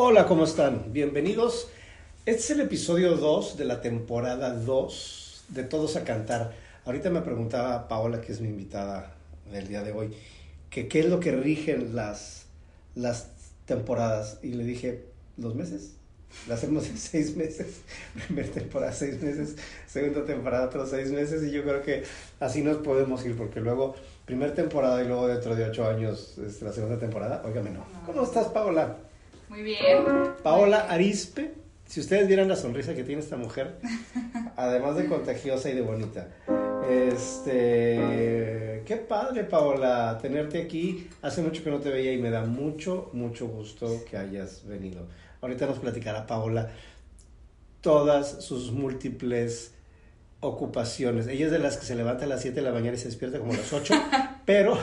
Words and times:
Hola, 0.00 0.28
¿cómo 0.28 0.44
están? 0.44 0.92
Bienvenidos. 0.92 1.66
Este 2.24 2.40
es 2.40 2.50
el 2.50 2.60
episodio 2.60 3.16
2 3.16 3.56
de 3.56 3.64
la 3.64 3.80
temporada 3.80 4.54
2 4.54 5.46
de 5.48 5.64
Todos 5.64 5.96
a 5.96 6.04
Cantar. 6.04 6.52
Ahorita 6.84 7.10
me 7.10 7.20
preguntaba 7.20 7.88
Paola, 7.88 8.20
que 8.20 8.30
es 8.30 8.40
mi 8.40 8.46
invitada 8.46 9.16
del 9.50 9.66
día 9.66 9.82
de 9.82 9.90
hoy, 9.90 10.14
que 10.70 10.86
qué 10.86 11.00
es 11.00 11.06
lo 11.06 11.18
que 11.18 11.32
rigen 11.32 11.96
las, 11.96 12.44
las 12.94 13.30
temporadas. 13.66 14.38
Y 14.40 14.52
le 14.52 14.62
dije, 14.62 15.02
¿los 15.36 15.56
meses? 15.56 15.94
La 16.46 16.54
hacemos 16.54 16.86
en 16.86 16.96
seis 16.96 17.36
meses. 17.36 17.80
Primera 18.28 18.52
temporada, 18.52 18.92
seis 18.92 19.20
meses. 19.20 19.56
Segunda 19.88 20.24
temporada, 20.24 20.66
otros 20.66 20.90
seis 20.90 21.10
meses. 21.10 21.42
Y 21.42 21.50
yo 21.50 21.64
creo 21.64 21.82
que 21.82 22.04
así 22.38 22.62
nos 22.62 22.76
podemos 22.76 23.26
ir, 23.26 23.36
porque 23.36 23.58
luego, 23.58 23.96
primera 24.26 24.54
temporada 24.54 25.02
y 25.02 25.08
luego 25.08 25.26
dentro 25.26 25.56
de 25.56 25.64
ocho 25.64 25.88
años, 25.88 26.38
este, 26.38 26.64
la 26.64 26.72
segunda 26.72 27.00
temporada. 27.00 27.42
Óigame, 27.44 27.70
no. 27.70 27.84
¿Cómo 28.06 28.22
estás, 28.22 28.46
Paola? 28.46 29.07
Muy 29.48 29.62
bien. 29.62 30.04
Paola 30.42 30.86
Arispe, 30.88 31.54
si 31.86 32.00
ustedes 32.00 32.28
vieran 32.28 32.48
la 32.48 32.56
sonrisa 32.56 32.94
que 32.94 33.04
tiene 33.04 33.22
esta 33.22 33.36
mujer, 33.36 33.78
además 34.56 34.96
de 34.96 35.06
contagiosa 35.06 35.70
y 35.70 35.74
de 35.74 35.82
bonita. 35.82 36.28
Este, 36.88 38.82
qué 38.86 38.96
padre, 38.96 39.44
Paola, 39.44 40.18
tenerte 40.20 40.62
aquí. 40.62 41.08
Hace 41.22 41.42
mucho 41.42 41.62
que 41.62 41.70
no 41.70 41.78
te 41.78 41.90
veía 41.90 42.12
y 42.12 42.18
me 42.18 42.30
da 42.30 42.44
mucho, 42.44 43.10
mucho 43.12 43.46
gusto 43.46 44.04
que 44.08 44.16
hayas 44.16 44.66
venido. 44.66 45.06
Ahorita 45.40 45.66
nos 45.66 45.78
platicará 45.78 46.26
Paola 46.26 46.70
todas 47.80 48.44
sus 48.44 48.72
múltiples 48.72 49.72
ocupaciones. 50.40 51.26
Ella 51.26 51.46
es 51.46 51.52
de 51.52 51.58
las 51.58 51.76
que 51.76 51.86
se 51.86 51.94
levanta 51.94 52.24
a 52.24 52.28
las 52.28 52.42
7 52.42 52.56
de 52.56 52.62
la 52.62 52.72
mañana 52.72 52.94
y 52.96 52.98
se 52.98 53.06
despierta 53.06 53.38
como 53.38 53.52
a 53.52 53.56
las 53.56 53.72
8, 53.72 53.94
pero 54.44 54.78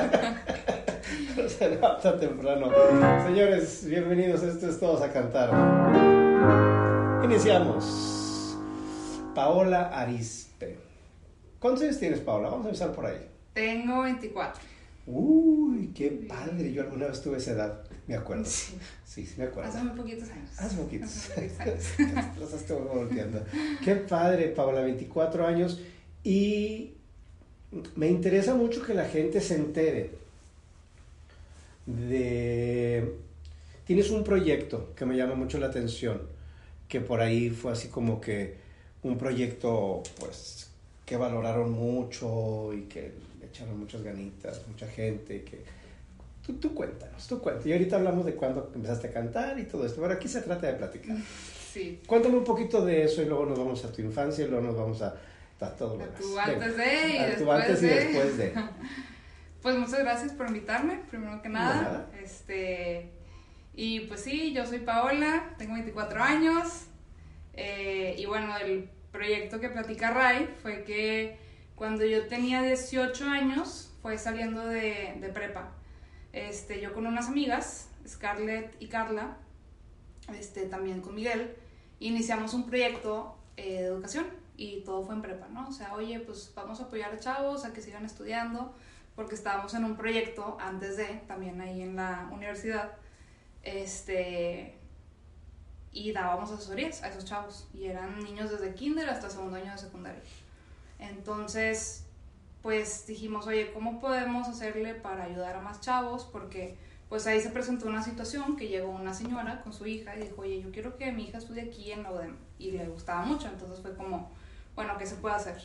se 1.60 1.68
levanta 1.68 2.18
temprano. 2.18 2.70
Señores, 3.22 3.84
bienvenidos. 3.86 4.42
Esto 4.42 4.66
es 4.66 4.80
Todos 4.80 5.02
a 5.02 5.12
Cantar. 5.12 5.50
Iniciamos. 7.22 8.56
Paola 9.34 9.88
Arispe. 9.88 10.78
¿Cuántos 11.58 11.82
años 11.82 11.98
tienes, 11.98 12.20
Paola? 12.20 12.48
Vamos 12.48 12.64
a 12.64 12.68
empezar 12.70 12.92
por 12.92 13.04
ahí. 13.04 13.28
Tengo 13.52 14.04
24. 14.04 14.62
Uy, 15.06 15.92
qué 15.94 16.08
padre. 16.26 16.72
Yo 16.72 16.80
alguna 16.80 17.08
vez 17.08 17.20
tuve 17.20 17.36
esa 17.36 17.50
edad. 17.50 17.84
Me 18.06 18.14
acuerdo. 18.16 18.46
Sí, 18.46 18.78
sí, 19.04 19.34
me 19.36 19.44
acuerdo. 19.44 19.68
Hace 19.68 19.84
muy 19.84 19.98
poquitos 19.98 20.30
años. 20.30 20.58
Hace 20.58 20.76
poquitos. 20.78 21.30
Los 22.40 22.54
estoy 22.54 22.78
volteando. 22.90 23.44
Qué 23.84 23.96
padre, 23.96 24.48
Paola, 24.48 24.80
24 24.80 25.46
años. 25.46 25.78
Y 26.24 26.94
me 27.96 28.08
interesa 28.08 28.54
mucho 28.54 28.82
que 28.82 28.94
la 28.94 29.04
gente 29.04 29.42
se 29.42 29.56
entere 29.56 30.19
de... 31.96 33.14
Tienes 33.84 34.10
un 34.10 34.22
proyecto 34.24 34.92
que 34.94 35.04
me 35.04 35.16
llama 35.16 35.34
mucho 35.34 35.58
la 35.58 35.66
atención, 35.66 36.22
que 36.88 37.00
por 37.00 37.20
ahí 37.20 37.50
fue 37.50 37.72
así 37.72 37.88
como 37.88 38.20
que 38.20 38.56
un 39.02 39.18
proyecto, 39.18 40.02
pues, 40.18 40.70
que 41.06 41.16
valoraron 41.16 41.72
mucho 41.72 42.72
y 42.72 42.82
que 42.82 43.12
le 43.40 43.46
echaron 43.46 43.78
muchas 43.78 44.02
ganitas, 44.02 44.62
mucha 44.68 44.86
gente, 44.86 45.42
que... 45.42 45.62
Tú, 46.46 46.54
tú 46.54 46.74
cuéntanos, 46.74 47.26
tú 47.26 47.40
cuéntanos. 47.40 47.66
Y 47.66 47.72
ahorita 47.72 47.96
hablamos 47.96 48.24
de 48.24 48.34
cuándo 48.34 48.70
empezaste 48.74 49.08
a 49.08 49.12
cantar 49.12 49.58
y 49.58 49.64
todo 49.64 49.84
esto, 49.84 50.00
pero 50.00 50.14
aquí 50.14 50.26
se 50.28 50.40
trata 50.42 50.66
de 50.66 50.74
platicar. 50.74 51.16
Sí. 51.70 52.00
Cuéntame 52.04 52.36
un 52.36 52.42
poquito 52.42 52.84
de 52.84 53.04
eso 53.04 53.22
y 53.22 53.26
luego 53.26 53.46
nos 53.46 53.56
vamos 53.56 53.84
a 53.84 53.92
tu 53.92 54.02
infancia 54.02 54.44
y 54.44 54.48
luego 54.48 54.66
nos 54.66 54.76
vamos 54.76 55.02
a, 55.02 55.14
a 55.60 55.68
todo 55.76 55.96
lo 55.98 56.02
A 56.02 56.06
demás. 56.06 56.20
tu 56.20 56.34
Venga. 56.34 56.52
antes 56.52 56.76
de 56.76 56.84
y 57.14 57.18
después 57.30 57.54
antes 57.62 57.82
y 57.82 57.86
de. 58.38 58.52
Pues 59.62 59.76
muchas 59.76 59.98
gracias 59.98 60.32
por 60.32 60.46
invitarme, 60.48 61.00
primero 61.10 61.42
que 61.42 61.48
nada. 61.48 62.08
Este, 62.22 63.12
y 63.74 64.00
pues 64.00 64.22
sí, 64.22 64.52
yo 64.52 64.64
soy 64.66 64.78
Paola, 64.78 65.54
tengo 65.58 65.74
24 65.74 66.22
años. 66.22 66.86
eh, 67.52 68.14
y 68.18 68.24
bueno, 68.26 68.56
el 68.56 68.88
proyecto 69.12 69.60
que 69.60 69.68
platica 69.68 70.12
Ray 70.12 70.48
fue 70.62 70.84
que 70.84 71.38
cuando 71.74 72.04
yo 72.04 72.26
tenía 72.26 72.62
18 72.62 73.26
años, 73.26 73.92
fue 74.00 74.16
saliendo 74.18 74.66
de, 74.66 75.16
de 75.20 75.28
prepa. 75.28 75.72
Este, 76.32 76.80
yo 76.80 76.94
con 76.94 77.06
unas 77.06 77.28
amigas, 77.28 77.88
Scarlett 78.06 78.76
y 78.80 78.86
Carla, 78.88 79.36
este, 80.38 80.66
también 80.66 81.00
con 81.02 81.14
Miguel, 81.14 81.54
iniciamos 81.98 82.54
un 82.54 82.66
proyecto 82.66 83.36
eh, 83.56 83.80
de 83.82 83.86
educación 83.86 84.26
y 84.56 84.82
todo 84.84 85.02
fue 85.02 85.14
en 85.14 85.22
prepa, 85.22 85.48
¿no? 85.48 85.68
O 85.68 85.72
sea, 85.72 85.94
oye, 85.94 86.20
pues 86.20 86.52
vamos 86.54 86.80
a 86.80 86.84
apoyar 86.84 87.12
a 87.12 87.18
chavos 87.18 87.64
a 87.64 87.72
que 87.72 87.82
sigan 87.82 88.04
estudiando, 88.06 88.74
porque 89.14 89.34
estábamos 89.34 89.74
en 89.74 89.84
un 89.84 89.96
proyecto 89.96 90.56
antes 90.60 90.96
de, 90.96 91.06
también 91.26 91.60
ahí 91.60 91.82
en 91.82 91.96
la 91.96 92.28
universidad, 92.32 92.92
este, 93.62 94.78
y 95.92 96.12
dábamos 96.12 96.50
asesorías 96.50 97.02
a 97.02 97.08
esos 97.08 97.24
chavos, 97.24 97.68
y 97.74 97.86
eran 97.86 98.22
niños 98.22 98.50
desde 98.50 98.74
kinder 98.74 99.08
hasta 99.08 99.28
segundo 99.28 99.56
año 99.56 99.72
de 99.72 99.78
secundaria. 99.78 100.22
Entonces, 100.98 102.04
pues 102.62 103.06
dijimos, 103.06 103.46
oye, 103.46 103.72
¿cómo 103.72 104.00
podemos 104.00 104.48
hacerle 104.48 104.94
para 104.94 105.24
ayudar 105.24 105.56
a 105.56 105.60
más 105.60 105.80
chavos? 105.80 106.24
Porque 106.24 106.76
pues 107.08 107.26
ahí 107.26 107.40
se 107.40 107.50
presentó 107.50 107.88
una 107.88 108.04
situación 108.04 108.56
que 108.56 108.68
llegó 108.68 108.90
una 108.90 109.14
señora 109.14 109.62
con 109.62 109.72
su 109.72 109.84
hija 109.86 110.16
y 110.16 110.20
dijo, 110.20 110.42
oye, 110.42 110.62
yo 110.62 110.70
quiero 110.70 110.96
que 110.96 111.10
mi 111.10 111.24
hija 111.24 111.38
estudie 111.38 111.62
aquí 111.62 111.90
en 111.90 112.04
la 112.04 112.12
UDEM. 112.12 112.36
Y 112.58 112.70
le 112.70 112.86
gustaba 112.86 113.22
mucho, 113.22 113.48
entonces 113.48 113.80
fue 113.80 113.96
como, 113.96 114.30
bueno, 114.76 114.96
¿qué 114.96 115.06
se 115.06 115.16
puede 115.16 115.34
hacer? 115.34 115.60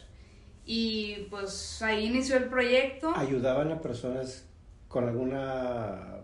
Y 0.66 1.28
pues 1.30 1.82
ahí 1.82 2.06
inició 2.06 2.38
el 2.38 2.46
proyecto. 2.46 3.14
¿Ayudaban 3.16 3.72
a 3.72 3.82
personas 3.82 4.46
con 4.88 5.08
alguna 5.08 6.16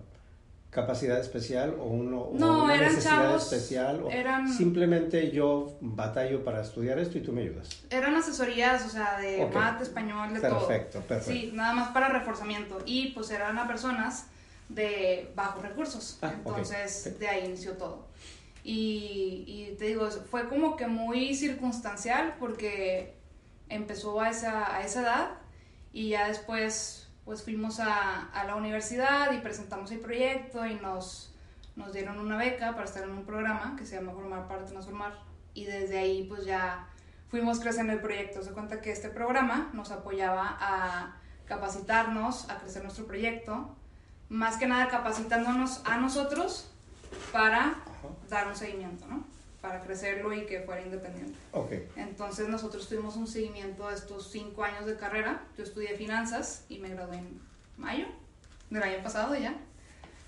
capacidad 0.72 1.19
especial 1.19 1.75
o, 1.79 1.84
uno, 1.84 2.29
No, 2.34 2.63
una 2.63 2.75
eran 2.75 2.90
necesidad 2.90 3.24
chavos, 3.24 3.51
especial? 3.53 4.03
O 4.03 4.09
eran- 4.09 4.47
Simplemente 4.51 5.30
yo 5.31 5.75
batallo 5.81 6.44
para 6.46 6.62
estudiar 6.62 6.97
esto 6.97 7.18
y 7.18 7.22
tú 7.22 7.34
me 7.34 7.41
ayudas. 7.41 7.84
Eran 7.90 8.16
asesorías, 8.16 8.85
o 8.85 8.90
sea, 8.90 9.19
de 9.19 9.44
Ok. 9.44 9.53
mate, 9.53 9.84
español, 9.84 10.34
de 10.34 10.40
todo. 10.40 10.66
Perfecto, 10.68 11.01
perfecto. 11.01 11.31
Sí, 11.40 11.51
nada 11.53 11.74
más 11.74 11.90
para 11.90 12.07
reforzamiento. 12.09 12.80
Y 12.85 13.09
pues 13.12 13.30
eran 13.31 13.59
a 13.59 13.68
personas 13.68 14.28
de 14.69 15.30
bajos 15.35 15.62
recursos. 15.62 16.18
Ah, 16.22 16.31
Entonces, 16.34 17.09
ok. 17.13 17.19
de 17.19 17.28
ahí 17.28 17.46
inició 17.47 17.74
todo. 17.74 18.06
Y, 18.63 19.44
y 19.46 19.75
te 19.78 19.85
digo, 19.88 20.09
fue 20.09 20.47
como 20.47 20.78
que 20.78 20.88
muy 20.88 21.35
circunstancial 21.35 22.35
porque 22.40 23.13
empezó 23.71 24.21
a 24.21 24.29
esa, 24.29 24.75
a 24.75 24.83
esa 24.83 25.01
edad 25.01 25.29
y 25.91 26.09
ya 26.09 26.27
después 26.27 27.09
pues 27.25 27.43
fuimos 27.43 27.79
a, 27.79 28.29
a 28.31 28.43
la 28.45 28.55
universidad 28.55 29.31
y 29.31 29.39
presentamos 29.39 29.91
el 29.91 29.99
proyecto 29.99 30.65
y 30.65 30.75
nos, 30.75 31.33
nos 31.75 31.93
dieron 31.93 32.19
una 32.19 32.37
beca 32.37 32.71
para 32.71 32.85
estar 32.85 33.03
en 33.03 33.11
un 33.11 33.25
programa 33.25 33.75
que 33.77 33.85
se 33.85 33.95
llama 33.95 34.13
Formar 34.13 34.47
para 34.47 34.65
Transformar 34.65 35.13
y 35.53 35.65
desde 35.65 35.99
ahí 35.99 36.25
pues 36.27 36.45
ya 36.45 36.87
fuimos 37.29 37.59
creciendo 37.59 37.93
el 37.93 38.01
proyecto. 38.01 38.43
Se 38.43 38.51
cuenta 38.51 38.81
que 38.81 38.91
este 38.91 39.09
programa 39.09 39.69
nos 39.73 39.91
apoyaba 39.91 40.57
a 40.59 41.15
capacitarnos, 41.45 42.49
a 42.49 42.57
crecer 42.59 42.83
nuestro 42.83 43.05
proyecto, 43.05 43.75
más 44.29 44.57
que 44.57 44.67
nada 44.67 44.88
capacitándonos 44.88 45.81
a 45.85 45.97
nosotros 45.97 46.69
para 47.31 47.75
dar 48.29 48.47
un 48.47 48.56
seguimiento, 48.56 49.06
¿no? 49.07 49.31
Para 49.62 49.81
crecerlo 49.81 50.34
y 50.34 50.46
que 50.48 50.62
fuera 50.62 50.81
independiente. 50.81 51.38
Ok. 51.52 51.72
Entonces 51.96 52.48
nosotros 52.48 52.90
tuvimos 52.90 53.16
un 53.16 53.28
seguimiento 53.28 53.88
de 53.90 53.96
estos 53.96 54.28
cinco 54.31 54.63
años 54.63 54.86
de 54.88 54.96
carrera. 54.98 55.44
Yo 55.58 55.63
estudié 55.63 55.96
finanzas 55.96 56.66
y 56.68 56.80
me 56.80 56.90
gradué 56.90 57.18
en 57.18 57.40
mayo 57.78 58.06
del 58.72 58.81
año 58.81 59.04
pasado 59.04 59.36
ya. 59.36 59.56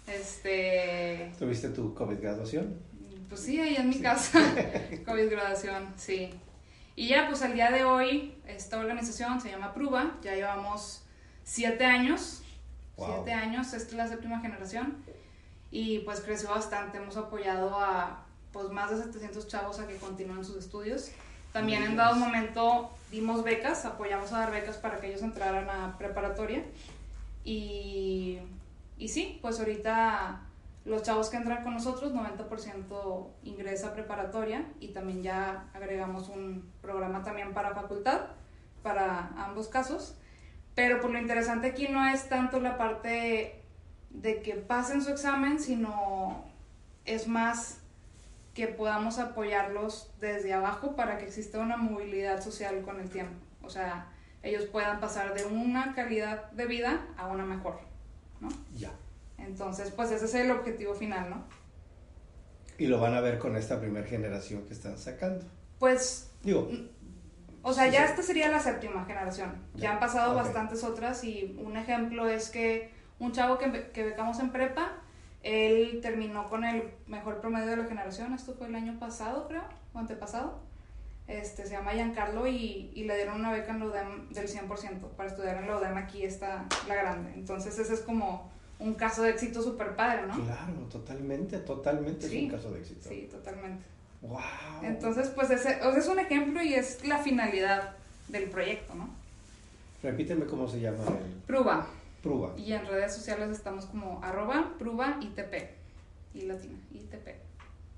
Este, 0.08 1.32
¿Tuviste 1.40 1.70
tu 1.70 1.94
COVID 1.94 2.20
graduación? 2.20 2.78
pues 3.30 3.42
sí, 3.42 3.60
ahí 3.60 3.76
en 3.78 3.90
mi 3.90 4.00
casa, 4.00 4.40
COVID 5.06 5.30
graduación, 5.32 5.92
sí. 5.98 6.30
Y 6.96 7.08
ya, 7.08 7.28
pues 7.28 7.42
al 7.42 7.54
día 7.56 7.72
de 7.72 7.84
hoy, 7.84 8.36
esta 8.46 8.78
organización 8.78 9.42
se 9.42 9.50
llama 9.50 9.74
Prueba, 9.74 10.18
ya 10.22 10.36
llevamos 10.36 11.04
siete 11.44 11.84
años, 11.86 12.42
Wow. 12.96 13.08
siete 13.16 13.34
años, 13.34 13.74
esta 13.74 13.90
es 13.90 13.94
la 13.94 14.08
séptima 14.08 14.40
generación, 14.40 14.98
y 15.72 16.00
pues 16.00 16.22
creció 16.22 16.50
bastante, 16.52 17.00
hemos 17.00 17.18
apoyado 17.18 17.76
a 17.80 18.23
pues 18.54 18.70
más 18.70 18.92
de 18.92 19.04
700 19.04 19.48
chavos 19.48 19.80
a 19.80 19.88
que 19.88 19.98
continúen 19.98 20.46
sus 20.46 20.58
estudios. 20.58 21.12
También 21.52 21.84
en 21.84 21.96
dado 21.96 22.16
momento 22.16 22.92
dimos 23.12 23.44
becas, 23.44 23.86
apoyamos 23.86 24.32
a 24.32 24.40
dar 24.40 24.52
becas 24.52 24.78
para 24.78 25.00
que 25.00 25.08
ellos 25.08 25.22
entraran 25.22 25.70
a 25.70 25.98
preparatoria, 25.98 26.64
y, 27.44 28.40
y 28.98 29.08
sí, 29.10 29.40
pues 29.42 29.60
ahorita 29.60 30.42
los 30.86 31.04
chavos 31.04 31.30
que 31.30 31.38
entran 31.38 31.64
con 31.64 31.74
nosotros, 31.74 32.14
90% 32.14 33.28
ingresa 33.44 33.90
a 33.90 33.94
preparatoria 33.94 34.66
y 34.80 34.90
también 34.90 35.24
ya 35.24 35.70
agregamos 35.74 36.30
un 36.30 36.70
programa 36.82 37.24
también 37.24 37.54
para 37.54 37.74
facultad, 37.74 38.22
para 38.82 39.32
ambos 39.38 39.68
casos. 39.70 40.16
Pero 40.76 41.00
por 41.00 41.12
lo 41.12 41.20
interesante 41.20 41.68
aquí 41.68 41.88
no 41.88 42.06
es 42.08 42.28
tanto 42.28 42.60
la 42.60 42.78
parte 42.78 43.62
de 44.10 44.42
que 44.42 44.56
pasen 44.56 45.02
su 45.02 45.12
examen, 45.12 45.60
sino 45.60 46.44
es 47.06 47.28
más 47.28 47.83
que 48.54 48.68
podamos 48.68 49.20
apoyarlos 49.20 50.12
desde 50.20 50.54
abajo 50.54 50.96
para 50.96 51.18
que 51.18 51.26
exista 51.26 51.60
una 51.60 51.78
movilidad 51.78 52.42
social 52.42 52.82
con 52.84 53.00
el 53.00 53.10
tiempo. 53.10 53.34
O 53.64 53.70
sea, 53.70 54.12
ellos 54.44 54.66
puedan 54.66 55.00
pasar 55.00 55.34
de 55.34 55.46
una 55.46 55.96
calidad 55.96 56.52
de 56.52 56.66
vida 56.66 57.08
a 57.18 57.28
una 57.28 57.46
mejor, 57.46 57.80
¿no? 58.40 58.50
Ya. 58.76 58.92
Entonces, 59.38 59.92
pues 59.92 60.12
ese 60.12 60.26
es 60.26 60.36
el 60.36 60.52
objetivo 60.52 60.94
final, 60.94 61.30
¿no? 61.30 61.44
Y 62.78 62.88
lo 62.88 63.00
van 63.00 63.16
a 63.16 63.22
ver 63.22 63.40
con 63.40 63.56
esta 63.56 63.80
primera 63.80 64.06
generación 64.06 64.64
que 64.64 64.74
están 64.74 64.98
sacando. 64.98 65.46
Pues, 65.80 66.30
Digo, 66.44 66.70
o 67.62 67.74
sea, 67.74 67.88
ya 67.88 68.06
esta 68.06 68.22
sería 68.22 68.50
la 68.50 68.60
séptima 68.60 69.06
generación. 69.06 69.54
Ya, 69.74 69.84
Ya, 69.84 69.92
han 69.94 70.00
pasado 70.00 70.36
bastantes 70.36 70.84
otras 70.84 71.24
y 71.24 71.58
un 71.64 71.78
ejemplo 71.78 72.28
es 72.28 72.50
que 72.50 72.92
un 73.20 73.32
chavo 73.32 73.58
que, 73.58 73.90
que 73.92 74.04
becamos 74.04 74.40
en 74.40 74.52
prepa, 74.52 75.03
él 75.44 76.00
terminó 76.01 76.50
con 76.50 76.63
el 76.63 76.92
mejor 77.07 77.40
promedio 77.42 77.68
de 77.68 77.78
la 77.78 77.86
generación, 77.86 78.34
esto 78.34 78.54
fue 78.56 78.68
el 78.68 78.75
año 78.75 78.98
pasado, 79.00 79.48
creo, 79.48 79.63
o 79.94 80.00
antepasado. 80.00 80.60
Este, 81.28 81.66
se 81.66 81.72
llama 81.72 81.92
Giancarlo 81.94 82.48
y, 82.48 82.92
y 82.95 83.06
le 83.06 83.16
dieron 83.16 83.40
una 83.40 83.51
beca 83.51 83.72
en 83.72 83.80
la 83.80 83.86
UDEM 83.86 84.30
del 84.30 84.48
100% 84.48 85.10
para 85.16 85.30
estudiar 85.30 85.57
en 85.57 85.68
la 85.68 85.78
UDEM, 85.78 85.95
aquí 85.98 86.24
está 86.24 86.66
la 86.88 86.95
grande. 86.95 87.31
Entonces 87.36 87.78
ese 87.80 87.94
es 87.94 88.01
como 88.01 88.51
un 88.80 88.94
caso 88.95 89.22
de 89.24 89.30
éxito 89.30 89.62
súper 89.62 89.95
padre, 89.95 90.24
¿no? 90.28 90.34
claro, 90.34 90.74
totalmente, 90.92 91.60
totalmente 91.60 92.28
Sí. 92.28 92.38
es 92.39 92.44
un 92.46 92.50
caso 92.50 92.72
de 92.72 92.80
éxito. 92.80 93.07
Sí, 93.07 93.30
totalmente. 93.31 93.84
Wow. 94.22 94.39
Entonces, 94.84 95.30
pues 95.30 95.50
ese, 95.51 95.81
o 95.81 95.92
sea, 95.92 96.00
es 96.00 96.07
un 96.07 96.19
ejemplo 96.19 96.62
y 96.62 96.74
es 96.74 97.06
la 97.06 97.18
finalidad 97.19 97.96
del 98.30 98.50
proyecto, 98.50 98.96
¿no? 98.96 99.10
Repíteme 100.01 100.46
cómo 100.46 100.68
se 100.68 100.80
llama 100.81 101.04
el 101.07 101.42
Prueba. 101.46 101.88
Prueba. 102.24 102.56
Y 102.58 102.72
en 102.74 102.86
redes 102.88 103.14
sociales 103.14 103.50
estamos 103.52 103.86
como 103.86 104.20
arroba 104.24 104.74
prueba 104.80 105.20
ITP. 105.22 105.54
Y 106.34 106.42
latina, 106.42 106.80
ITP. 106.94 107.28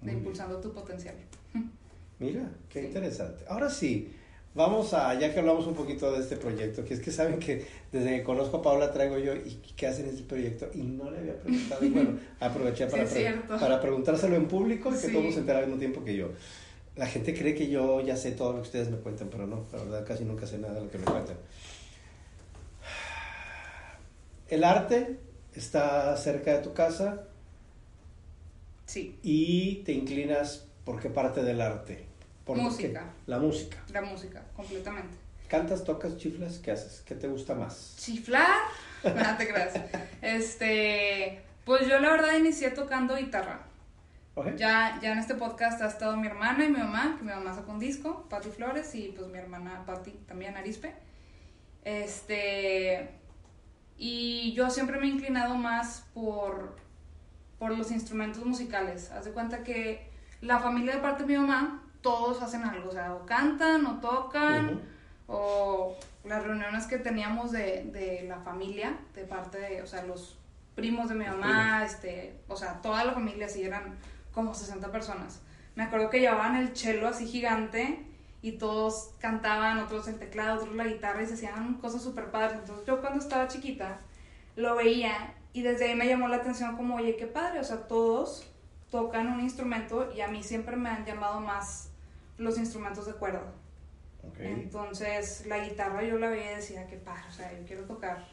De 0.01 0.11
impulsando 0.11 0.59
tu 0.59 0.73
potencial. 0.73 1.15
Mira, 2.19 2.49
qué 2.69 2.81
Sí. 2.81 2.87
interesante. 2.87 3.45
Ahora 3.47 3.69
sí, 3.69 4.13
vamos 4.53 4.93
a, 4.93 5.13
ya 5.19 5.33
que 5.33 5.39
hablamos 5.39 5.67
un 5.67 5.73
poquito 5.75 6.11
de 6.11 6.19
este 6.19 6.35
proyecto, 6.37 6.83
que 6.83 6.93
es 6.95 6.99
que 7.01 7.11
saben 7.11 7.39
que 7.39 7.65
desde 7.91 8.17
que 8.17 8.23
conozco 8.23 8.57
a 8.57 8.61
Paula 8.61 8.91
traigo 8.91 9.17
yo, 9.17 9.33
¿y 9.35 9.61
qué 9.77 9.87
hacen 9.87 10.05
en 10.05 10.11
este 10.11 10.23
proyecto? 10.23 10.67
Y 10.73 10.79
no 10.83 11.09
le 11.11 11.19
había 11.19 11.37
preguntado, 11.39 11.85
y 11.85 11.89
bueno, 11.89 12.19
aproveché 12.39 12.87
para, 12.87 13.05
pre- 13.05 13.33
para 13.59 13.79
preguntárselo 13.81 14.35
en 14.35 14.47
público 14.47 14.89
y 14.89 14.93
que 14.93 15.07
Sí. 15.07 15.13
todos 15.13 15.33
se 15.33 15.39
enteraran 15.41 15.63
al 15.65 15.69
mismo 15.69 15.79
tiempo 15.79 16.03
que 16.03 16.15
yo. 16.15 16.29
La 16.95 17.05
gente 17.07 17.33
cree 17.33 17.53
que 17.55 17.67
yo 17.69 17.99
ya 18.01 18.15
sé 18.15 18.31
todo 18.31 18.51
lo 18.53 18.57
que 18.59 18.67
ustedes 18.67 18.89
me 18.89 18.97
cuentan, 18.97 19.27
pero 19.29 19.45
no, 19.45 19.65
la 19.73 19.79
verdad 19.83 20.05
casi 20.07 20.23
nunca 20.23 20.47
sé 20.47 20.57
nada 20.57 20.75
de 20.75 20.81
lo 20.85 20.89
que 20.89 20.97
me 20.97 21.03
cuentan. 21.05 21.35
El 24.49 24.63
arte 24.63 25.19
está 25.53 26.15
cerca 26.17 26.51
de 26.51 26.59
tu 26.59 26.73
casa 26.73 27.27
Sí, 28.85 29.19
y 29.23 29.77
te 29.83 29.93
inclinas 29.93 30.67
por 30.83 31.01
qué 31.01 31.09
parte 31.09 31.43
del 31.43 31.61
arte. 31.61 32.05
¿Por 32.45 32.57
qué? 32.57 32.63
Música. 32.63 33.13
La 33.25 33.39
música. 33.39 33.77
la 33.91 34.01
música, 34.01 34.43
completamente. 34.55 35.17
¿Cantas, 35.47 35.83
tocas, 35.83 36.17
chiflas? 36.17 36.59
¿Qué 36.59 36.71
haces? 36.71 37.01
¿Qué 37.05 37.15
te 37.15 37.27
gusta 37.27 37.55
más? 37.55 37.95
Chiflar, 37.97 38.57
no 39.03 39.37
te 39.37 39.47
creas. 39.47 39.73
Este, 40.21 41.41
pues 41.65 41.87
yo 41.87 41.99
la 41.99 42.11
verdad 42.11 42.37
inicié 42.37 42.71
tocando 42.71 43.15
guitarra. 43.15 43.61
Ya, 44.57 44.99
ya 45.01 45.13
en 45.13 45.19
este 45.19 45.35
podcast 45.35 45.81
ha 45.81 45.87
estado 45.87 46.17
mi 46.17 46.27
hermana 46.27 46.65
y 46.65 46.69
mi 46.69 46.77
mamá, 46.77 47.15
que 47.17 47.23
mi 47.23 47.31
mamá 47.31 47.53
sacó 47.55 47.71
un 47.71 47.79
disco, 47.79 48.25
Patti 48.29 48.49
Flores, 48.49 48.93
y 48.93 49.13
pues 49.15 49.27
mi 49.27 49.37
hermana 49.37 49.83
Patti 49.85 50.11
también, 50.27 50.57
Arispe. 50.57 50.93
Este, 51.85 53.11
y 53.97 54.53
yo 54.53 54.69
siempre 54.69 54.99
me 54.99 55.05
he 55.07 55.09
inclinado 55.09 55.55
más 55.55 56.05
por, 56.13 56.75
por 57.59 57.77
los 57.77 57.91
instrumentos 57.91 58.45
musicales. 58.45 59.11
Haz 59.11 59.25
de 59.25 59.31
cuenta 59.31 59.63
que 59.63 60.11
la 60.41 60.59
familia 60.59 60.95
de 60.95 61.01
parte 61.01 61.23
de 61.23 61.29
mi 61.29 61.37
mamá, 61.37 61.83
todos 62.01 62.41
hacen 62.41 62.63
algo, 62.63 62.89
o 62.89 62.91
sea, 62.91 63.13
o 63.13 63.25
cantan 63.25 63.85
o 63.85 63.99
tocan, 63.99 64.81
o 65.27 65.95
las 66.23 66.43
reuniones 66.43 66.85
que 66.85 66.97
teníamos 66.97 67.51
de, 67.51 67.83
de 67.85 68.25
la 68.27 68.39
familia, 68.39 68.97
de 69.13 69.23
parte 69.23 69.59
de, 69.59 69.81
o 69.81 69.87
sea, 69.87 70.03
los 70.03 70.37
primos 70.75 71.09
de 71.09 71.15
mi 71.15 71.25
mamá, 71.25 71.83
este, 71.85 72.35
o 72.47 72.55
sea, 72.55 72.81
toda 72.81 73.03
la 73.05 73.13
familia, 73.13 73.47
así 73.47 73.63
eran 73.63 73.95
como 74.33 74.53
60 74.53 74.91
personas. 74.91 75.41
Me 75.75 75.83
acuerdo 75.83 76.09
que 76.09 76.19
llevaban 76.19 76.55
el 76.55 76.75
cello 76.75 77.07
así 77.07 77.27
gigante 77.27 78.04
y 78.45 78.51
todos 78.59 79.09
cantaban, 79.17 79.79
otros 79.79 80.07
el 80.07 80.19
teclado, 80.19 80.61
otros 80.61 80.75
la 80.75 80.85
guitarra 80.85 81.23
y 81.23 81.25
se 81.25 81.33
hacían 81.33 81.79
cosas 81.79 82.03
súper 82.03 82.29
padres. 82.29 82.59
Entonces 82.59 82.85
yo 82.85 83.01
cuando 83.01 83.17
estaba 83.17 83.47
chiquita 83.47 84.01
lo 84.55 84.75
veía 84.75 85.33
y 85.51 85.63
desde 85.63 85.85
ahí 85.85 85.95
me 85.95 86.07
llamó 86.07 86.27
la 86.27 86.35
atención 86.35 86.77
como, 86.77 86.97
oye, 86.97 87.15
qué 87.15 87.25
padre, 87.25 87.59
o 87.59 87.63
sea, 87.63 87.87
todos 87.87 88.47
tocan 88.91 89.33
un 89.33 89.39
instrumento 89.41 90.13
y 90.15 90.21
a 90.21 90.27
mí 90.27 90.43
siempre 90.43 90.75
me 90.75 90.89
han 90.89 91.03
llamado 91.05 91.39
más 91.39 91.89
los 92.37 92.59
instrumentos 92.59 93.07
de 93.07 93.13
cuerda. 93.13 93.51
Entonces 94.37 95.47
la 95.47 95.67
guitarra 95.67 96.03
yo 96.03 96.19
la 96.19 96.29
veía 96.29 96.51
y 96.51 96.55
decía, 96.57 96.85
qué 96.85 96.97
padre, 96.97 97.23
o 97.27 97.33
sea, 97.33 97.51
yo 97.51 97.65
quiero 97.65 97.85
tocar, 97.85 98.27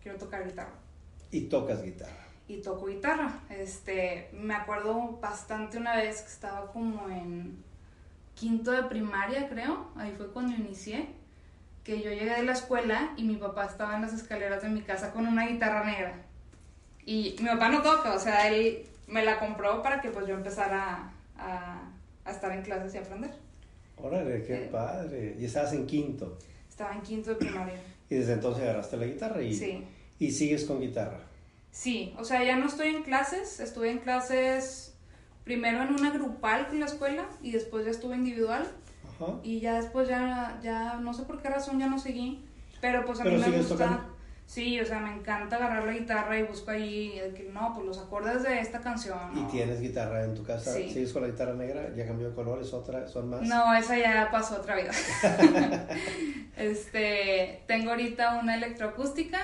quiero 0.00 0.16
tocar 0.16 0.46
guitarra 0.46 0.78
Y 1.32 1.48
tocas 1.48 1.82
guitarra. 1.82 2.24
y 2.46 2.58
toco 2.62 2.86
guitarra. 2.86 3.40
Este, 3.48 4.30
me 4.32 4.54
acuerdo 4.54 5.18
bastante 5.20 5.76
una 5.76 5.96
vez 5.96 6.22
que 6.22 6.28
estaba 6.28 6.70
como 6.70 7.08
en 7.08 7.68
quinto 8.40 8.70
de 8.72 8.82
primaria, 8.84 9.48
creo, 9.48 9.88
ahí 9.96 10.14
fue 10.16 10.28
cuando 10.32 10.54
inicié, 10.56 11.06
que 11.84 12.00
yo 12.02 12.10
llegué 12.10 12.34
de 12.34 12.42
la 12.42 12.52
escuela 12.52 13.12
y 13.16 13.24
mi 13.24 13.36
papá 13.36 13.66
estaba 13.66 13.94
en 13.96 14.02
las 14.02 14.12
escaleras 14.14 14.62
de 14.62 14.68
mi 14.70 14.80
casa 14.82 15.12
con 15.12 15.26
una 15.26 15.46
guitarra 15.46 15.84
negra. 15.84 16.14
Y 17.04 17.36
mi 17.40 17.48
papá 17.48 17.68
no 17.68 17.82
toca, 17.82 18.14
o 18.14 18.18
sea, 18.18 18.48
él 18.48 18.86
me 19.06 19.24
la 19.24 19.38
compró 19.38 19.82
para 19.82 20.00
que 20.00 20.08
pues 20.10 20.26
yo 20.26 20.34
empezara 20.34 21.12
a, 21.38 21.82
a 22.24 22.30
estar 22.30 22.50
en 22.52 22.62
clases 22.62 22.94
y 22.94 22.98
aprender. 22.98 23.30
Órale, 23.98 24.42
qué 24.44 24.64
Eh. 24.64 24.68
padre. 24.72 25.36
Y 25.38 25.44
estabas 25.44 25.72
en 25.74 25.86
quinto. 25.86 26.38
Estaba 26.68 26.94
en 26.94 27.02
quinto 27.02 27.30
de 27.30 27.36
primaria. 27.36 27.74
Y 28.08 28.14
desde 28.16 28.32
entonces 28.34 28.62
agarraste 28.62 28.96
la 28.96 29.06
guitarra 29.06 29.42
y, 29.42 29.54
Sí. 29.54 29.84
y 30.18 30.30
sigues 30.30 30.64
con 30.64 30.80
guitarra. 30.80 31.20
Sí, 31.72 32.14
o 32.18 32.24
sea, 32.24 32.42
ya 32.44 32.56
no 32.56 32.66
estoy 32.66 32.88
en 32.88 33.02
clases, 33.02 33.60
estuve 33.60 33.90
en 33.90 33.98
clases 33.98 34.89
primero 35.44 35.82
en 35.82 35.94
una 35.94 36.10
grupal 36.10 36.66
con 36.68 36.80
la 36.80 36.86
escuela 36.86 37.24
y 37.42 37.52
después 37.52 37.84
ya 37.84 37.90
estuve 37.90 38.14
individual 38.16 38.62
Ajá. 39.16 39.34
y 39.42 39.60
ya 39.60 39.74
después 39.80 40.08
ya, 40.08 40.58
ya 40.62 40.94
no 41.00 41.12
sé 41.14 41.22
por 41.24 41.40
qué 41.42 41.48
razón 41.48 41.78
ya 41.78 41.86
no 41.88 41.98
seguí, 41.98 42.44
pero 42.80 43.04
pues 43.04 43.20
a 43.20 43.24
Pero 43.24 43.36
mí 43.38 43.42
me 43.46 43.56
gusta, 43.58 43.74
tocando. 43.74 44.16
sí, 44.46 44.80
o 44.80 44.86
sea, 44.86 45.00
me 45.00 45.12
encanta 45.14 45.56
agarrar 45.56 45.84
la 45.84 45.92
guitarra 45.92 46.38
y 46.38 46.42
busco 46.44 46.70
ahí, 46.70 47.20
no, 47.52 47.72
pues 47.74 47.86
los 47.86 47.98
acordes 47.98 48.42
de 48.42 48.60
esta 48.60 48.80
canción. 48.80 49.18
¿Y 49.34 49.40
¿no? 49.42 49.48
tienes 49.48 49.80
guitarra 49.80 50.24
en 50.24 50.34
tu 50.34 50.42
casa? 50.44 50.72
Sí. 50.72 50.88
¿Sigues 50.90 51.12
con 51.12 51.22
la 51.22 51.28
guitarra 51.28 51.54
negra? 51.54 51.94
¿Ya 51.94 52.06
cambió 52.06 52.28
de 52.30 52.34
color? 52.34 52.60
¿Es 52.62 52.72
otra? 52.72 53.06
¿Son 53.08 53.28
más? 53.28 53.42
No, 53.42 53.74
esa 53.74 53.98
ya 53.98 54.30
pasó 54.30 54.56
otra 54.56 54.76
vida. 54.76 54.92
este, 56.56 57.62
tengo 57.66 57.90
ahorita 57.90 58.38
una 58.40 58.54
electroacústica, 58.54 59.38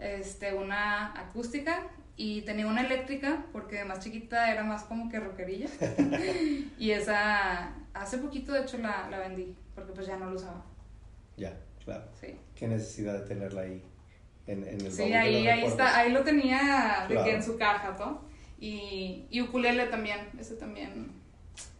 este, 0.00 0.54
una 0.54 1.18
acústica 1.18 1.88
y 2.16 2.42
tenía 2.42 2.66
una 2.66 2.82
eléctrica 2.82 3.44
porque 3.52 3.76
de 3.76 3.84
más 3.84 4.00
chiquita 4.00 4.52
era 4.52 4.62
más 4.64 4.84
como 4.84 5.08
que 5.10 5.20
rockerilla. 5.20 5.68
y 6.78 6.90
esa, 6.90 7.74
hace 7.94 8.18
poquito 8.18 8.52
de 8.52 8.62
hecho 8.62 8.78
la, 8.78 9.08
la 9.10 9.18
vendí 9.18 9.54
porque 9.74 9.92
pues 9.92 10.06
ya 10.06 10.16
no 10.16 10.30
lo 10.30 10.36
usaba. 10.36 10.64
Ya, 11.36 11.56
claro. 11.84 12.04
Sí, 12.20 12.36
¿Qué 12.54 12.68
necesidad 12.68 13.20
de 13.20 13.26
tenerla 13.26 13.62
ahí 13.62 13.82
en, 14.46 14.64
en 14.66 14.80
el 14.80 14.92
sí 14.92 15.12
ahí, 15.12 15.46
ahí 15.46 15.64
está, 15.64 15.98
ahí 15.98 16.12
lo 16.12 16.22
tenía 16.22 17.06
de 17.08 17.14
Claro. 17.14 17.24
que 17.24 17.34
en 17.36 17.42
su 17.42 17.56
caja, 17.56 17.96
¿no? 17.98 18.22
Y, 18.58 19.26
y 19.30 19.40
ukulele 19.40 19.86
también, 19.86 20.20
ese 20.38 20.56
también. 20.56 21.12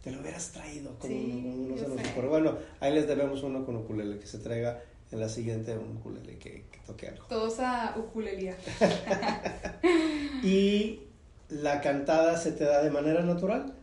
Te 0.03 0.11
lo 0.11 0.21
hubieras 0.21 0.51
traído 0.51 0.97
con 0.97 1.09
Sí, 1.11 1.43
uno, 1.45 1.53
uno 1.55 1.75
yo 1.75 1.83
se 1.83 1.89
nos 1.89 2.01
sé. 2.01 2.11
ocurre. 2.11 2.27
Bueno, 2.27 2.57
ahí 2.79 2.91
les 2.95 3.07
debemos 3.07 3.43
uno 3.43 3.63
con 3.65 3.75
ukulele 3.75 4.17
que 4.17 4.25
se 4.25 4.39
traiga 4.39 4.79
en 5.11 5.19
la 5.19 5.29
siguiente 5.29 5.77
un 5.77 5.97
ukulele 5.97 6.37
que, 6.37 6.65
que 6.71 6.79
toque 6.85 7.07
algo. 7.07 7.25
Todos 7.25 7.59
a 7.59 7.95
ukulelía. 7.97 8.55
¿Y 10.43 11.01
la 11.49 11.81
cantada 11.81 12.37
se 12.37 12.53
te 12.53 12.63
da 12.63 12.81
de 12.81 12.89
manera 12.89 13.21
natural? 13.21 13.73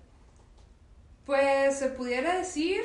Pues 1.26 1.78
se 1.78 1.88
pudiera 1.88 2.38
decir, 2.38 2.80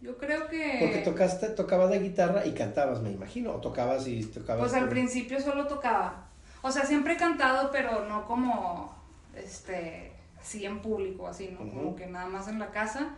yo 0.00 0.16
creo 0.16 0.48
que... 0.48 0.78
Porque 0.80 1.02
tocaste, 1.04 1.48
tocabas 1.48 1.90
de 1.90 1.98
guitarra 1.98 2.46
y 2.46 2.52
cantabas, 2.52 3.02
me 3.02 3.10
imagino. 3.10 3.52
O 3.52 3.60
tocabas 3.60 4.06
y 4.06 4.24
tocabas. 4.24 4.62
Pues 4.62 4.74
al 4.74 4.88
principio 4.88 5.40
solo 5.40 5.66
tocaba. 5.66 6.28
O 6.62 6.70
sea, 6.72 6.86
siempre 6.86 7.14
he 7.14 7.16
cantado, 7.16 7.70
pero 7.70 8.08
no 8.08 8.26
como, 8.26 8.94
este, 9.36 10.12
así 10.40 10.64
en 10.64 10.80
público, 10.80 11.26
así, 11.28 11.50
¿no? 11.52 11.58
Como 11.70 11.94
que 11.94 12.06
nada 12.06 12.26
más 12.26 12.48
en 12.48 12.58
la 12.58 12.70
casa. 12.70 13.16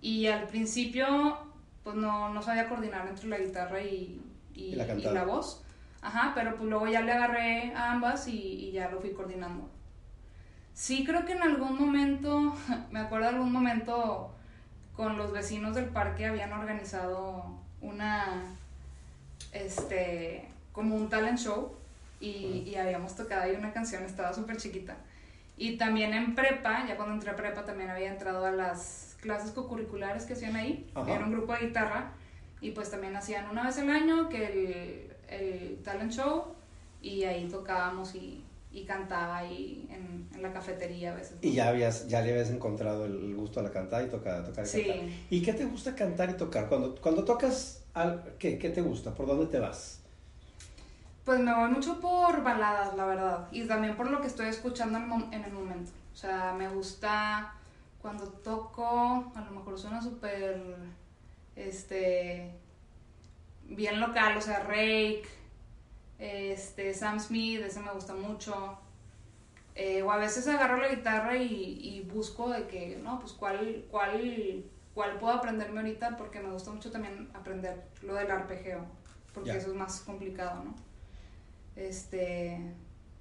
Y 0.00 0.26
al 0.26 0.48
principio, 0.48 1.38
pues 1.84 1.96
no, 1.96 2.32
no 2.32 2.42
sabía 2.42 2.68
coordinar 2.68 3.06
entre 3.06 3.28
la 3.28 3.38
guitarra 3.38 3.80
y, 3.82 4.20
y, 4.54 4.62
Y 4.64 4.74
la 4.74 4.92
y 4.94 5.02
la 5.02 5.24
voz. 5.24 5.62
Ajá, 6.00 6.32
pero 6.34 6.56
pues 6.56 6.68
luego 6.68 6.86
ya 6.88 7.02
le 7.02 7.12
agarré 7.12 7.74
a 7.74 7.92
ambas 7.92 8.26
y, 8.26 8.38
y 8.38 8.72
ya 8.72 8.90
lo 8.90 9.00
fui 9.00 9.12
coordinando. 9.12 9.70
Sí, 10.72 11.04
creo 11.04 11.24
que 11.24 11.32
en 11.32 11.42
algún 11.42 11.78
momento, 11.78 12.54
me 12.90 13.00
acuerdo 13.00 13.28
algún 13.28 13.52
momento 13.52 14.34
con 14.96 15.16
los 15.16 15.32
vecinos 15.32 15.74
del 15.74 15.86
parque 15.86 16.26
habían 16.26 16.52
organizado 16.52 17.58
una, 17.80 18.42
este, 19.52 20.48
como 20.72 20.96
un 20.96 21.08
talent 21.08 21.38
show 21.38 21.74
y, 22.20 22.64
y 22.66 22.76
habíamos 22.76 23.14
tocado 23.14 23.42
ahí 23.42 23.54
una 23.56 23.72
canción, 23.72 24.02
estaba 24.04 24.32
súper 24.32 24.56
chiquita. 24.56 24.96
Y 25.56 25.76
también 25.76 26.14
en 26.14 26.34
prepa, 26.34 26.84
ya 26.86 26.96
cuando 26.96 27.14
entré 27.14 27.30
a 27.30 27.36
prepa 27.36 27.64
también 27.64 27.90
había 27.90 28.10
entrado 28.10 28.44
a 28.44 28.50
las 28.50 29.13
clases 29.24 29.50
co-curriculares 29.52 30.24
que 30.26 30.34
hacían 30.34 30.54
ahí, 30.54 30.86
Ajá. 30.94 31.14
era 31.14 31.24
un 31.24 31.32
grupo 31.32 31.54
de 31.54 31.66
guitarra 31.66 32.12
y 32.60 32.70
pues 32.72 32.90
también 32.90 33.16
hacían 33.16 33.48
una 33.50 33.64
vez 33.64 33.78
al 33.78 33.88
año 33.90 34.28
que 34.28 34.46
el, 34.46 35.34
el 35.34 35.82
talent 35.82 36.12
show 36.12 36.44
y 37.00 37.24
ahí 37.24 37.48
tocábamos 37.48 38.14
y, 38.14 38.44
y 38.70 38.84
cantaba 38.84 39.38
ahí 39.38 39.86
en, 39.90 40.28
en 40.34 40.42
la 40.42 40.52
cafetería 40.52 41.12
a 41.12 41.16
veces. 41.16 41.36
Y 41.40 41.52
ya 41.52 41.68
habías, 41.68 42.06
ya 42.06 42.20
le 42.20 42.32
habías 42.32 42.50
encontrado 42.50 43.06
el 43.06 43.34
gusto 43.34 43.60
a 43.60 43.62
la 43.62 43.70
cantada 43.70 44.02
y 44.04 44.08
tocar, 44.08 44.44
tocar 44.44 44.64
y 44.64 44.68
Sí. 44.68 44.84
cantar. 44.86 45.06
¿Y 45.30 45.42
qué 45.42 45.52
te 45.54 45.64
gusta 45.64 45.94
cantar 45.94 46.30
y 46.30 46.34
tocar? 46.34 46.68
Cuando, 46.68 46.94
cuando 47.00 47.24
tocas, 47.24 47.82
al, 47.94 48.34
¿qué, 48.38 48.58
¿qué 48.58 48.68
te 48.70 48.82
gusta? 48.82 49.14
¿Por 49.14 49.26
dónde 49.26 49.46
te 49.46 49.58
vas? 49.58 50.00
Pues 51.24 51.40
me 51.40 51.54
voy 51.54 51.70
mucho 51.70 52.00
por 52.00 52.42
baladas, 52.42 52.94
la 52.96 53.06
verdad. 53.06 53.48
Y 53.50 53.64
también 53.66 53.96
por 53.96 54.10
lo 54.10 54.20
que 54.20 54.26
estoy 54.26 54.46
escuchando 54.48 54.98
en 55.32 55.42
el 55.44 55.52
momento. 55.52 55.90
O 56.12 56.16
sea, 56.16 56.54
me 56.56 56.68
gusta 56.68 57.54
cuando 58.04 58.26
toco, 58.26 59.32
a 59.34 59.40
lo 59.40 59.50
mejor 59.52 59.78
suena 59.78 60.02
súper, 60.02 60.76
este, 61.56 62.52
bien 63.62 63.98
local, 63.98 64.36
o 64.36 64.42
sea, 64.42 64.60
Rake, 64.60 65.24
este, 66.18 66.92
Sam 66.92 67.18
Smith, 67.18 67.62
ese 67.62 67.80
me 67.80 67.90
gusta 67.92 68.12
mucho. 68.12 68.78
Eh, 69.74 70.02
o 70.02 70.12
a 70.12 70.18
veces 70.18 70.46
agarro 70.48 70.76
la 70.76 70.88
guitarra 70.88 71.38
y, 71.38 71.78
y 71.80 72.02
busco 72.02 72.50
de 72.50 72.66
que, 72.66 73.00
no, 73.02 73.20
pues 73.20 73.32
cuál, 73.32 73.86
cuál, 73.90 74.66
cuál 74.92 75.18
puedo 75.18 75.32
aprenderme 75.32 75.80
ahorita, 75.80 76.18
porque 76.18 76.40
me 76.40 76.52
gusta 76.52 76.72
mucho 76.72 76.90
también 76.90 77.30
aprender 77.32 77.86
lo 78.02 78.16
del 78.16 78.30
arpegio, 78.30 78.84
porque 79.32 79.56
eso 79.56 79.68
es 79.68 79.74
más 79.74 80.00
complicado, 80.00 80.62
¿no? 80.62 80.74
Este, 81.74 82.60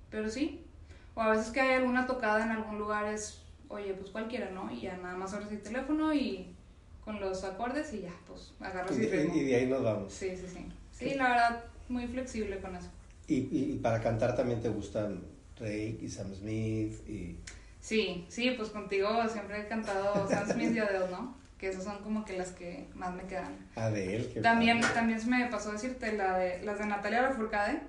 pero 0.10 0.30
sí. 0.30 0.68
O 1.16 1.22
a 1.22 1.30
veces 1.30 1.54
que 1.54 1.62
hay 1.62 1.76
alguna 1.76 2.06
tocada 2.06 2.44
en 2.44 2.52
algún 2.52 2.80
lugar 2.80 3.06
es, 3.06 3.44
oye, 3.70 3.94
pues 3.94 4.12
cualquiera, 4.12 4.50
¿no? 4.52 4.72
Y 4.72 4.82
ya 4.82 4.98
nada 4.98 5.16
más 5.16 5.34
abres 5.34 5.52
el 5.52 5.62
teléfono 5.62 6.14
y 6.14 6.56
con 7.04 7.20
los 7.20 7.44
acordes 7.44 7.94
y 7.94 8.02
ya, 8.02 8.14
pues 8.28 8.54
Y, 8.60 8.64
agarras 8.64 8.98
el 8.98 9.10
de- 9.12 9.18
ritmo. 9.24 9.36
y 9.36 9.44
de 9.46 9.56
ahí 9.56 9.66
nos 9.68 9.84
vamos. 9.84 10.14
Sí, 10.14 10.30
sí, 10.38 10.46
sí. 10.48 10.66
Sí, 10.92 11.16
la 11.16 11.30
verdad, 11.30 11.64
muy 11.90 12.08
flexible 12.08 12.60
con 12.60 12.76
eso. 12.76 12.88
Y, 13.28 13.36
y- 13.36 13.72
y 13.74 13.80
para 13.80 14.02
cantar 14.02 14.36
también 14.36 14.62
te 14.62 14.70
gustan 14.70 15.22
Drake 15.60 15.98
y 16.02 16.10
Sam 16.10 16.34
Smith 16.34 17.08
y... 17.08 17.38
Sí, 17.80 18.26
sí, 18.30 18.52
pues 18.52 18.70
contigo 18.70 19.10
siempre 19.28 19.62
he 19.62 19.68
cantado 19.68 20.28
Sam 20.30 20.48
Smith 20.50 20.74
y 20.76 20.80
Adele, 20.80 21.10
¿no? 21.12 21.36
Que 21.58 21.70
esas 21.70 21.84
son 21.84 22.02
como 22.04 22.24
que 22.26 22.38
las 22.38 22.52
que 22.52 22.88
más 22.96 23.14
me 23.14 23.24
quedan. 23.24 23.58
Adele. 23.76 24.30
que 24.30 24.42
También, 24.42 24.82
también 24.94 25.20
se 25.20 25.28
me 25.28 25.46
pasó 25.48 25.72
decirte 25.72 26.12
la 26.14 26.38
de, 26.38 26.62
las 26.64 26.80
de 26.80 26.86
Natalia 26.86 27.22
Lafourcade. 27.24 27.82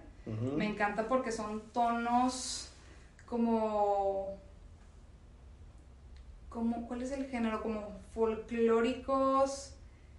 Me 0.57 0.66
encanta 0.66 1.07
porque 1.09 1.31
son 1.33 1.62
tonos 1.73 2.71
como... 3.26 4.38
como 6.54 6.87
¿Cuál 6.87 7.02
es 7.02 7.11
el 7.11 7.26
género? 7.26 7.61
Como 7.61 7.82
folclóricos 8.14 9.73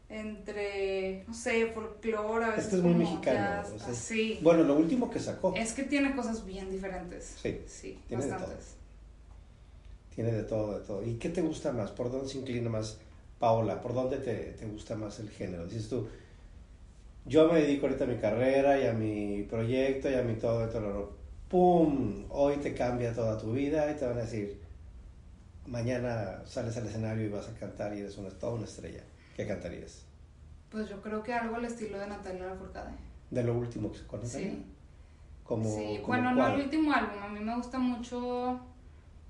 entre, 0.10 1.24
no 1.28 1.34
sé, 1.34 1.68
folclore, 1.68 2.46
a 2.46 2.50
veces 2.50 2.66
Este 2.66 2.76
es 2.76 2.84
muy 2.84 2.94
mexicano, 2.94 3.40
jazz, 3.40 3.72
o 3.72 3.80
sea, 3.80 3.88
así. 3.90 4.40
Bueno, 4.44 4.64
lo 4.64 4.76
último 4.76 5.10
que 5.10 5.20
sacó 5.20 5.54
Es 5.56 5.74
que 5.74 5.84
tiene 5.84 6.16
cosas 6.16 6.46
bien 6.46 6.70
diferentes. 6.70 7.36
Sí, 7.42 7.62
Sí, 7.66 7.98
tiene 8.08 8.26
de 8.26 8.32
bastantes. 8.32 8.76
tiene 10.14 10.32
de 10.32 10.44
todo, 10.44 10.78
de 10.80 10.86
todo. 10.86 11.04
¿Y 11.04 11.16
qué 11.16 11.30
te 11.30 11.42
gusta 11.42 11.72
más? 11.72 11.90
¿Por 11.92 12.12
dónde 12.12 12.28
se 12.30 12.38
inclina 12.38 12.70
más 12.70 13.00
Paola? 13.40 13.82
¿Por 13.82 13.94
dónde 13.96 14.18
te, 14.18 14.36
te 14.52 14.66
gusta 14.68 14.96
más 14.96 15.20
el 15.20 15.30
género? 15.30 15.66
Dices 15.66 15.90
tú, 15.90 16.08
yo 17.26 17.52
me 17.52 17.62
dedico 17.62 17.88
ahorita 17.88 18.04
a 18.04 18.08
mi 18.08 18.18
carrera 18.18 18.80
y 18.80 18.86
a 18.86 18.94
mi 18.94 19.44
proyecto 19.50 20.10
y 20.12 20.14
a 20.14 20.22
mi 20.22 20.36
todo, 20.36 20.68
y 20.68 20.72
todo 20.72 21.14
¡Pum! 21.50 22.26
Hoy 22.30 22.58
te 22.58 22.74
cambia 22.74 23.14
toda 23.14 23.38
tu 23.38 23.54
vida 23.54 23.92
y 23.92 23.96
te 23.96 24.06
van 24.06 24.18
a 24.18 24.22
decir, 24.22 24.60
mañana 25.68 26.42
sales 26.46 26.78
al 26.78 26.88
escenario 26.88 27.26
y 27.26 27.30
vas 27.30 27.48
a 27.50 27.54
cantar 27.54 27.96
y 27.96 28.00
eres 28.00 28.18
una, 28.18 28.30
toda 28.30 28.54
una 28.54 28.66
estrella. 28.66 29.04
¿Qué 29.36 29.48
cantarías? 29.48 30.06
Pues 30.70 30.90
yo 30.90 31.02
creo 31.02 31.24
que 31.24 31.34
algo 31.34 31.56
al 31.56 31.66
estilo 31.66 32.00
de 32.00 32.08
Natalia 32.08 32.46
Lafourcade. 32.46 32.92
De 33.32 33.44
lo 33.44 33.58
último 33.58 33.92
que 33.92 34.00
se 34.00 34.08
conoce. 34.08 34.40
Sí. 34.40 34.66
Como, 35.44 35.64
sí, 35.76 35.98
como 36.02 36.08
bueno, 36.08 36.34
no 36.34 36.48
el 36.48 36.62
último 36.62 36.92
álbum, 36.92 37.22
a 37.22 37.28
mí 37.28 37.40
me 37.40 37.56
gusta 37.56 37.78
mucho, 37.78 38.60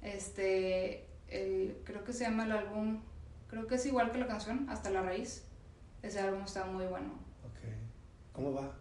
este, 0.02 1.06
el, 1.28 1.82
creo 1.84 2.06
que 2.06 2.14
se 2.14 2.24
llama 2.24 2.46
el 2.46 2.54
álbum, 2.54 3.02
creo 3.50 3.68
que 3.68 3.76
es 3.76 3.86
igual 3.86 4.14
que 4.14 4.20
la 4.20 4.28
canción, 4.28 4.66
Hasta 4.70 4.90
la 4.92 5.02
Raíz. 5.02 5.44
Ese 6.02 6.20
álbum 6.20 6.44
está 6.44 6.66
muy 6.66 6.86
bueno. 6.86 7.10
Ok. 7.44 7.68
¿Cómo 8.32 8.54
va? 8.54 8.72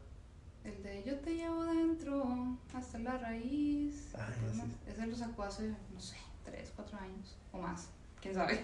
El 0.62 0.82
de 0.82 1.02
Yo 1.04 1.18
te 1.20 1.34
llevo 1.34 1.64
dentro, 1.64 2.56
hasta 2.74 2.98
la 2.98 3.18
raíz. 3.18 4.12
Ah, 4.14 4.28
ya 4.30 4.52
sé. 4.52 4.92
Ese 4.92 5.06
lo 5.06 5.16
sacó 5.16 5.42
hace, 5.42 5.74
no 5.92 6.00
sé, 6.00 6.16
3, 6.44 6.72
4 6.76 6.98
años 6.98 7.36
o 7.52 7.58
más, 7.58 7.88
quién 8.20 8.34
sabe. 8.34 8.60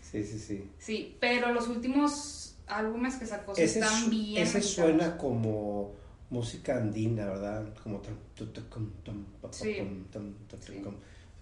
Sí, 0.00 0.24
sí, 0.24 0.38
sí. 0.38 0.70
Sí, 0.78 1.16
pero 1.20 1.52
los 1.52 1.68
últimos 1.68 2.56
álbumes 2.66 3.16
que 3.16 3.26
sacó 3.26 3.54
sí 3.54 3.62
Ese, 3.62 3.80
están 3.80 4.10
bien. 4.10 4.42
ese 4.42 4.58
mexicanos. 4.58 4.90
suena 4.98 5.16
como 5.18 5.92
música 6.30 6.76
andina, 6.76 7.26
¿verdad? 7.26 7.74
Como 7.82 8.00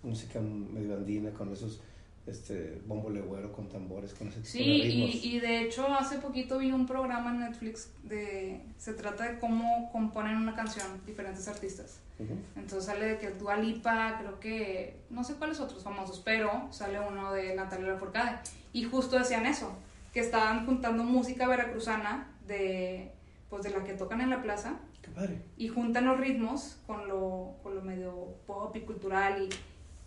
música 0.03 0.41
medio 0.41 0.95
andina 0.97 1.31
con 1.31 1.53
esos 1.53 1.81
este 2.27 2.83
bombo 2.87 3.09
legüero 3.11 3.53
con 3.53 3.69
tambores 3.69 4.13
con 4.15 4.29
ese 4.29 4.45
Sí, 4.45 4.63
y, 4.63 5.21
y 5.37 5.41
de 5.41 5.63
hecho 5.63 5.87
hace 5.95 6.19
poquito 6.19 6.59
vi 6.59 6.73
un 6.73 6.87
programa 6.87 7.31
en 7.31 7.41
Netflix 7.41 7.91
de... 8.03 8.61
Se 8.79 8.95
trata 8.95 9.31
de 9.31 9.39
cómo 9.39 9.91
componen 9.93 10.37
una 10.37 10.55
canción 10.55 10.87
diferentes 11.07 11.47
artistas. 11.49 12.01
Ujú. 12.19 12.35
Entonces 12.57 12.85
sale 12.85 13.07
de 13.07 13.19
que 13.19 13.31
Dua 13.31 13.57
Lipa, 13.57 14.19
creo 14.21 14.41
que... 14.41 14.97
No 15.11 15.23
sé 15.23 15.35
cuáles 15.35 15.61
otros 15.61 15.83
famosos, 15.85 16.21
pero 16.25 16.67
sale 16.71 16.99
uno 17.01 17.33
de 17.33 17.55
Natalia 17.55 17.93
Lafourcade. 17.93 18.39
Y 18.73 18.85
justo 18.85 19.19
decían 19.19 19.47
eso, 19.47 19.77
que 20.13 20.21
estaban 20.21 20.67
juntando 20.67 21.05
música 21.05 21.47
veracruzana 21.47 22.29
de... 22.47 23.13
Pues 23.49 23.63
de 23.63 23.71
la 23.71 23.85
que 23.85 23.93
tocan 23.93 24.21
en 24.21 24.31
la 24.31 24.43
plaza 24.43 24.81
Qué 25.01 25.09
padre. 25.13 25.39
y 25.57 25.69
juntan 25.69 26.07
los 26.07 26.19
ritmos 26.19 26.79
con 26.85 27.07
lo, 27.07 27.55
con 27.63 27.77
lo 27.77 27.83
medio 27.83 28.35
pop 28.45 28.75
y 28.75 28.81
cultural 28.81 29.41
y, 29.41 29.49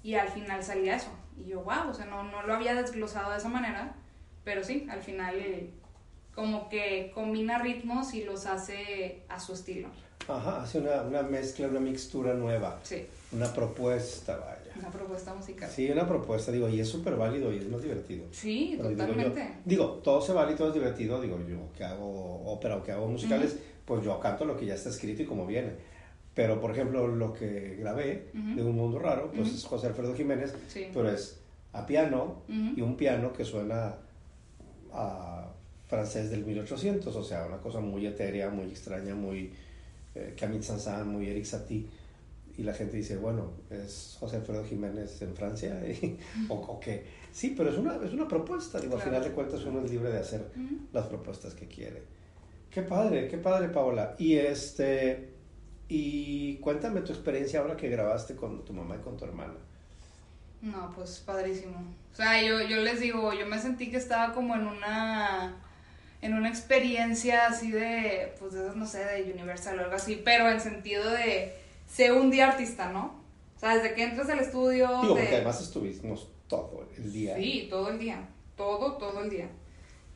y 0.04 0.16
al 0.16 0.30
final 0.30 0.64
salía 0.64 0.96
eso. 0.96 1.10
Y 1.38 1.50
yo, 1.50 1.62
wow, 1.62 1.90
o 1.90 1.94
sea, 1.94 2.06
no, 2.06 2.24
no 2.24 2.44
lo 2.44 2.54
había 2.54 2.74
desglosado 2.76 3.32
de 3.32 3.38
esa 3.38 3.50
manera, 3.50 3.96
pero 4.44 4.64
sí, 4.64 4.88
al 4.90 5.02
final 5.02 5.36
eh, 5.36 5.70
como 6.36 6.70
que 6.70 7.12
combina 7.14 7.60
ritmos 7.60 8.14
y 8.14 8.24
los 8.24 8.46
hace 8.46 9.24
a 9.30 9.40
su 9.40 9.54
estilo. 9.54 9.90
Ajá, 10.28 10.62
hace 10.62 10.80
una, 10.80 11.02
una 11.02 11.22
mezcla, 11.24 11.68
una 11.68 11.80
mixtura 11.80 12.34
nueva, 12.34 12.80
Sí, 12.84 13.08
una 13.32 13.52
propuesta, 13.52 14.38
vaya. 14.38 14.72
una 14.78 14.90
propuesta 14.92 15.34
musical. 15.34 15.70
Sí, 15.70 15.90
una 15.90 16.08
propuesta, 16.08 16.52
digo, 16.52 16.70
y 16.70 16.80
es 16.80 16.88
súper 16.88 17.16
válido 17.16 17.52
y 17.52 17.58
es 17.58 17.68
más 17.70 17.82
divertido. 17.82 18.26
Sí, 18.32 18.76
Pero 18.78 18.90
digo 18.90 19.02
yo- 19.02 19.08
totalmente. 19.08 19.54
Digo, 19.66 19.86
todo 20.04 20.22
se 20.22 20.34
vale 20.34 20.52
y 20.52 20.56
todo 20.56 20.68
es 20.68 20.74
divertido. 20.76 21.20
Digo, 21.20 21.40
yo 21.48 21.72
que 21.76 21.84
hago 21.84 22.44
ópera 22.52 22.76
o 22.78 22.84
que 22.84 22.92
hago 22.92 23.08
musicales, 23.08 23.58
pues 23.86 24.04
yo 24.04 24.20
canto 24.20 24.46
lo 24.46 24.56
que 24.56 24.66
ya 24.68 24.76
está 24.76 24.90
escrito 24.90 25.24
y 25.24 25.26
como 25.26 25.48
viene. 25.48 25.74
Pero, 26.40 26.62
por 26.62 26.72
ejemplo, 26.72 27.06
lo 27.06 27.34
que 27.34 27.76
grabé 27.82 28.30
Ujú. 28.34 28.56
de 28.56 28.64
Un 28.64 28.74
Mundo 28.78 28.98
Raro, 28.98 29.30
pues 29.30 29.48
Ujú. 29.50 29.58
es 29.58 29.66
José 29.66 29.88
Alfredo 29.88 30.16
Jiménez, 30.16 30.54
Sí. 30.70 30.88
pero 30.94 31.12
es 31.12 31.38
a 31.74 31.86
piano 31.86 32.44
Ujú. 32.48 32.78
y 32.78 32.82
un 32.82 32.96
piano 32.96 33.34
que 33.34 33.44
suena 33.44 33.96
a 34.94 35.50
francés 35.90 36.30
del 36.30 36.46
1800, 36.46 37.14
o 37.14 37.24
sea, 37.26 37.46
una 37.46 37.58
cosa 37.58 37.82
muy 37.82 38.06
etérea, 38.08 38.50
muy 38.50 38.68
extraña, 38.70 39.16
muy 39.16 39.52
eh, 40.16 40.34
Camille 40.40 40.64
Saint-Saëns, 40.64 41.06
muy 41.06 41.28
Eric 41.28 41.44
Satie. 41.44 41.86
Y 42.58 42.64
la 42.64 42.74
gente 42.74 42.96
dice, 42.96 43.18
bueno, 43.18 43.52
es 43.70 44.16
José 44.18 44.38
Alfredo 44.38 44.64
Jiménez 44.64 45.22
en 45.22 45.36
Francia, 45.36 45.78
y- 45.90 46.18
o, 46.48 46.54
o 46.56 46.80
qué. 46.80 47.04
Sí, 47.34 47.54
pero 47.58 47.70
es 47.70 47.78
una, 47.78 47.98
es 48.02 48.14
una 48.14 48.30
propuesta, 48.30 48.80
digo, 48.80 48.94
al 48.96 49.02
Claro. 49.02 49.18
final 49.18 49.30
de 49.30 49.36
cuentas 49.36 49.66
uno 49.66 49.84
es 49.84 49.92
libre 49.92 50.10
de 50.10 50.20
hacer 50.20 50.46
las 50.94 51.06
propuestas 51.08 51.54
que 51.54 51.68
quiere. 51.68 52.02
Qué 52.72 52.82
padre, 52.84 53.28
qué 53.28 53.38
padre, 53.38 53.68
Paola. 53.68 54.16
Y 54.18 54.36
este, 54.36 55.38
y 55.90 56.56
cuéntame 56.58 57.02
tu 57.02 57.12
experiencia 57.12 57.60
ahora 57.60 57.76
que 57.76 57.90
grabaste 57.90 58.36
con 58.36 58.64
tu 58.64 58.72
mamá 58.74 58.96
y 58.96 59.00
con 59.04 59.18
tu 59.18 59.26
hermana. 59.26 59.54
No, 60.62 60.92
pues 60.96 61.20
padrísimo. 61.26 61.78
O 62.14 62.16
sea, 62.16 62.42
yo, 62.42 62.62
yo 62.62 62.78
les 62.78 63.00
digo, 63.00 63.34
yo 63.34 63.46
me 63.46 63.60
sentí 63.60 63.90
que 63.90 63.98
estaba 63.98 64.34
como 64.34 64.56
en 64.56 64.68
una 64.68 65.56
en 66.22 66.34
una 66.34 66.50
experiencia 66.50 67.48
así 67.48 67.72
de, 67.72 68.34
pues 68.40 68.52
de 68.54 68.60
esas, 68.62 68.76
no 68.76 68.86
sé, 68.86 69.04
de 69.06 69.32
Universal 69.34 69.80
o 69.80 69.84
algo 69.84 69.96
así, 69.96 70.22
pero 70.24 70.50
en 70.50 70.60
sentido 70.60 71.10
de 71.10 71.54
ser 71.88 72.12
un 72.12 72.30
día 72.30 72.50
artista, 72.50 72.92
¿no? 72.92 73.18
O 73.56 73.60
sea, 73.60 73.76
desde 73.76 73.94
que 73.96 74.04
entras 74.04 74.30
al 74.30 74.40
estudio... 74.40 74.88
Digo, 75.02 75.16
de- 75.16 75.22
porque 75.22 75.36
además 75.38 75.62
estuvimos 75.62 76.28
todo 76.50 76.86
el 76.98 77.14
día. 77.14 77.36
Sí, 77.38 77.68
todo 77.70 77.90
el 77.90 78.00
día, 78.00 78.28
todo, 78.58 78.98
todo 78.98 79.22
el 79.24 79.30
día. 79.30 79.48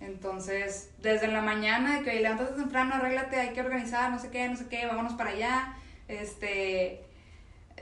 Entonces, 0.05 0.89
desde 1.01 1.27
la 1.27 1.41
mañana, 1.41 1.99
de 1.99 2.03
que 2.03 2.19
levántate 2.19 2.53
temprano, 2.53 2.95
arréglate, 2.95 3.37
hay 3.37 3.53
que 3.53 3.61
organizar, 3.61 4.11
no 4.11 4.19
sé 4.19 4.29
qué, 4.29 4.47
no 4.49 4.57
sé 4.57 4.67
qué, 4.67 4.85
vámonos 4.85 5.13
para 5.13 5.29
allá. 5.31 5.73
Este, 6.07 7.01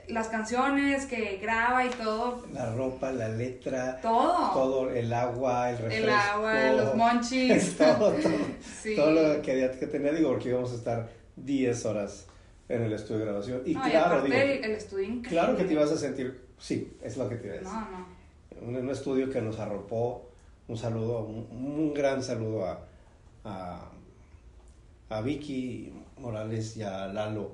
las 0.07 0.27
canciones 0.27 1.05
que 1.07 1.37
graba 1.41 1.85
y 1.85 1.89
todo. 1.89 2.45
La 2.53 2.73
ropa, 2.73 3.11
la 3.11 3.27
letra. 3.29 3.99
Todo. 4.01 4.51
Todo, 4.53 4.91
el 4.91 5.11
agua, 5.11 5.71
el 5.71 5.77
refresco. 5.79 6.03
El 6.03 6.09
agua, 6.11 6.71
los 6.73 6.95
monchis. 6.95 7.77
todo, 7.77 8.11
todo. 8.13 8.31
Sí. 8.81 8.95
Todo 8.95 9.11
lo 9.11 9.41
que, 9.41 9.71
que 9.79 9.87
tenía, 9.87 10.11
digo, 10.11 10.29
porque 10.29 10.49
íbamos 10.49 10.71
a 10.71 10.75
estar 10.75 11.09
10 11.37 11.85
horas 11.85 12.27
en 12.69 12.83
el 12.83 12.93
estudio 12.93 13.19
de 13.19 13.25
grabación. 13.25 13.61
Y 13.65 13.73
No, 13.73 13.81
claro, 13.83 14.21
digo, 14.21 14.35
el, 14.35 14.63
el 14.63 14.71
estudio 14.71 15.03
increíble. 15.05 15.29
claro 15.29 15.57
que 15.57 15.63
te 15.63 15.73
ibas 15.73 15.91
a 15.91 15.97
sentir, 15.97 16.39
sí, 16.57 16.93
es 17.01 17.17
lo 17.17 17.27
que 17.27 17.35
te 17.35 17.47
iba 17.47 17.55
a 17.55 17.59
decir. 17.59 17.73
No, 17.73 17.89
no. 17.89 18.67
Un, 18.67 18.75
un 18.75 18.89
estudio 18.89 19.29
que 19.29 19.41
nos 19.41 19.59
arropó. 19.59 20.30
Un 20.71 20.77
saludo, 20.77 21.25
un, 21.25 21.47
un 21.51 21.93
gran 21.93 22.23
saludo 22.23 22.65
a, 22.65 22.79
a, 23.43 23.91
a 25.09 25.19
Vicky 25.21 25.91
Morales 26.17 26.77
y 26.77 26.81
a 26.81 27.07
Lalo, 27.07 27.51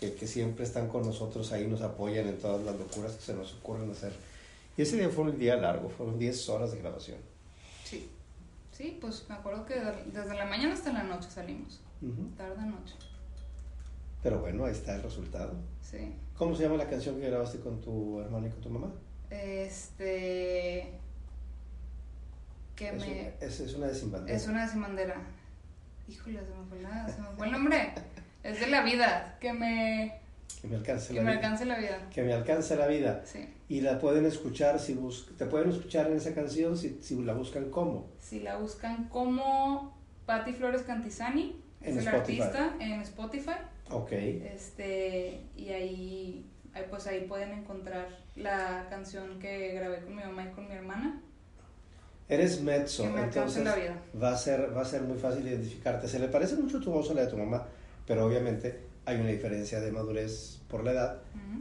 que, 0.00 0.14
que 0.14 0.26
siempre 0.26 0.64
están 0.64 0.88
con 0.88 1.06
nosotros 1.06 1.52
ahí, 1.52 1.68
nos 1.68 1.80
apoyan 1.80 2.26
en 2.26 2.36
todas 2.38 2.64
las 2.64 2.74
locuras 2.76 3.12
que 3.12 3.22
se 3.22 3.34
nos 3.34 3.54
ocurren 3.54 3.88
hacer. 3.92 4.12
Y 4.76 4.82
ese 4.82 4.96
día 4.96 5.08
fue 5.10 5.22
un 5.26 5.38
día 5.38 5.54
largo, 5.54 5.90
fueron 5.90 6.18
10 6.18 6.48
horas 6.48 6.72
de 6.72 6.80
grabación. 6.80 7.18
Sí. 7.84 8.10
Sí, 8.72 8.98
pues 9.00 9.26
me 9.28 9.36
acuerdo 9.36 9.64
que 9.64 9.76
desde 9.76 10.34
la 10.34 10.46
mañana 10.46 10.74
hasta 10.74 10.92
la 10.92 11.04
noche 11.04 11.30
salimos. 11.30 11.78
Ujú. 12.02 12.34
Tarde 12.36 12.66
noche. 12.66 12.94
Pero 14.24 14.40
bueno, 14.40 14.64
ahí 14.64 14.72
está 14.72 14.96
el 14.96 15.04
resultado. 15.04 15.52
Sí. 15.88 16.16
¿Cómo 16.36 16.56
se 16.56 16.64
llama 16.64 16.78
la 16.78 16.90
canción 16.90 17.20
que 17.20 17.28
grabaste 17.30 17.60
con 17.60 17.80
tu 17.80 18.18
hermano 18.18 18.48
y 18.48 18.50
con 18.50 18.60
tu 18.60 18.70
mamá? 18.70 18.90
Este. 19.30 20.98
Que 22.80 22.88
es, 22.88 22.94
me. 22.94 23.06
una, 23.12 23.28
es, 23.46 23.60
es 23.60 23.74
una 23.74 23.86
de 23.88 23.94
Sin 23.94 24.10
Bandera. 24.10 24.36
Es 24.38 24.46
una 24.48 24.62
de 24.64 24.72
Sin 24.72 24.80
Bandera. 24.80 25.16
Híjole, 26.08 26.40
se 26.40 26.46
me 26.54 26.64
fue, 26.66 26.80
la, 26.80 27.06
se 27.08 27.20
me 27.20 27.28
fue 27.36 27.46
el 27.46 27.52
nombre. 27.52 27.92
Es 28.42 28.58
de 28.58 28.68
la 28.68 28.82
vida. 28.82 29.36
Que 29.38 29.52
me. 29.52 30.14
Que 30.62 30.66
me 30.68 30.76
alcance 30.76 31.08
Que 31.12 31.20
la 31.20 31.22
me 31.22 31.30
vida. 31.32 31.40
alcance 31.40 31.64
la 31.66 31.78
vida. 31.78 32.08
Que 32.10 32.22
me 32.22 32.32
alcance 32.32 32.76
la 32.76 32.86
vida. 32.86 33.22
Sí. 33.26 33.46
Y 33.68 33.82
la 33.82 33.98
pueden 33.98 34.24
escuchar, 34.24 34.78
si 34.80 34.94
bus 34.94 35.28
te 35.36 35.44
pueden 35.44 35.68
escuchar 35.68 36.06
en 36.10 36.16
esa 36.16 36.34
canción 36.34 36.78
si, 36.78 36.98
si 37.02 37.22
la 37.22 37.34
buscan 37.34 37.70
como. 37.70 38.08
Si 38.18 38.40
la 38.40 38.56
buscan 38.56 39.08
como 39.10 39.94
Patti 40.24 40.54
Flores 40.54 40.82
Cantizani, 40.82 41.62
En 41.82 41.98
es 41.98 42.06
el 42.06 42.14
artista 42.14 42.76
en 42.80 43.02
Spotify. 43.02 43.58
Ok. 43.90 44.12
Este, 44.12 45.42
y 45.54 45.68
ahí, 45.68 46.46
ahí, 46.72 46.84
pues 46.88 47.06
ahí 47.06 47.26
pueden 47.26 47.52
encontrar 47.52 48.08
la 48.36 48.86
canción 48.88 49.38
que 49.38 49.74
grabé 49.74 50.00
con 50.00 50.16
mi 50.16 50.22
mamá 50.22 50.44
y 50.44 50.52
con 50.52 50.66
mi 50.66 50.74
hermana. 50.74 51.20
Eres 52.30 52.60
mezzo, 52.62 53.04
me 53.06 53.22
entonces 53.22 53.64
la 53.64 53.74
vida. 53.74 54.02
va 54.22 54.32
a, 54.32 54.38
ser, 54.38 54.74
va 54.76 54.82
a 54.82 54.84
ser 54.84 55.02
muy 55.02 55.18
fácil 55.18 55.46
identificarte. 55.46 56.06
Se 56.08 56.18
le 56.20 56.28
parece 56.28 56.54
mucho 56.56 56.78
tu 56.80 56.90
voz 56.92 57.10
a 57.10 57.14
la 57.14 57.22
de 57.22 57.26
tu 57.26 57.36
mamá, 57.36 57.66
pero 58.06 58.24
obviamente 58.24 58.78
hay 59.04 59.16
una 59.18 59.30
diferencia 59.30 59.80
de 59.80 59.90
madurez 59.90 60.58
por 60.68 60.84
la 60.84 60.92
edad. 60.92 61.18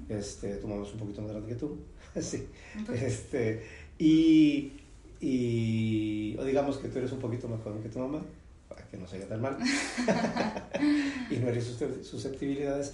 Este, 0.07 0.55
tu 0.57 0.67
mamá 0.67 0.85
es 0.85 0.93
un 0.93 0.99
poquito 0.99 1.21
más 1.21 1.31
grande 1.31 1.49
que 1.49 1.55
tú. 1.55 1.79
sí. 2.21 2.47
Entonces, 2.77 3.03
Este, 3.03 3.63
y, 3.97 4.73
y 5.19 6.35
o 6.37 6.43
digamos 6.45 6.77
que 6.77 6.87
tú 6.89 6.99
eres 6.99 7.11
un 7.11 7.19
poquito 7.19 7.47
más 7.47 7.61
joven 7.61 7.81
que 7.81 7.89
tu 7.89 7.99
mamá, 7.99 8.23
para 8.67 8.85
que 8.87 8.97
no 8.97 9.07
se 9.07 9.19
tan 9.21 9.41
mal. 9.41 9.57
y 11.31 11.37
no 11.37 11.47
eres 11.49 11.65
suscept- 11.79 12.03
susceptibilidades. 12.03 12.93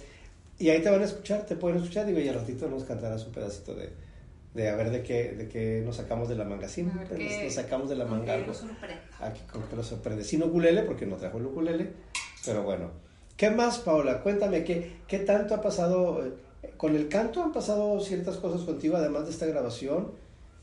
Y 0.58 0.70
ahí 0.70 0.80
te 0.80 0.88
van 0.88 1.02
a 1.02 1.04
escuchar, 1.04 1.44
te 1.44 1.56
pueden 1.56 1.78
escuchar, 1.78 2.06
digo, 2.06 2.18
y 2.18 2.28
al 2.28 2.36
ratito 2.36 2.68
nos 2.68 2.84
cantarás 2.84 3.26
un 3.26 3.32
pedacito 3.32 3.74
de, 3.74 3.90
de 4.56 4.68
a 4.70 4.74
ver 4.74 4.90
de 4.90 5.02
qué, 5.02 5.32
de 5.32 5.48
qué 5.48 5.82
nos 5.84 5.96
sacamos 5.96 6.28
de 6.28 6.34
la 6.34 6.44
manga. 6.44 6.66
Ver 6.66 7.20
nos, 7.20 7.44
nos 7.44 7.54
sacamos 7.54 7.88
de 7.88 7.96
la 7.96 8.06
manga 8.06 8.34
algo. 8.34 8.52
Aquí 9.20 9.40
con 9.52 9.62
que 9.64 9.76
lo 9.76 9.84
sorprende. 9.84 10.24
Sin 10.24 10.42
ukulele, 10.42 10.82
porque 10.82 11.06
no 11.06 11.16
trajo 11.16 11.38
el 11.38 11.46
ukulele, 11.46 11.92
pero 12.44 12.62
bueno. 12.62 12.90
¿Qué 13.36 13.50
más, 13.50 13.78
Paola? 13.78 14.22
Cuéntame, 14.22 14.64
¿qué, 14.64 14.96
qué 15.06 15.18
tanto 15.18 15.54
ha 15.54 15.60
pasado? 15.60 16.24
eh, 16.24 16.32
Con 16.78 16.96
el 16.96 17.08
canto 17.08 17.42
han 17.42 17.52
pasado 17.52 18.00
ciertas 18.00 18.38
cosas 18.38 18.62
contigo, 18.62 18.96
además 18.96 19.26
de 19.26 19.30
esta 19.30 19.44
grabación. 19.46 20.12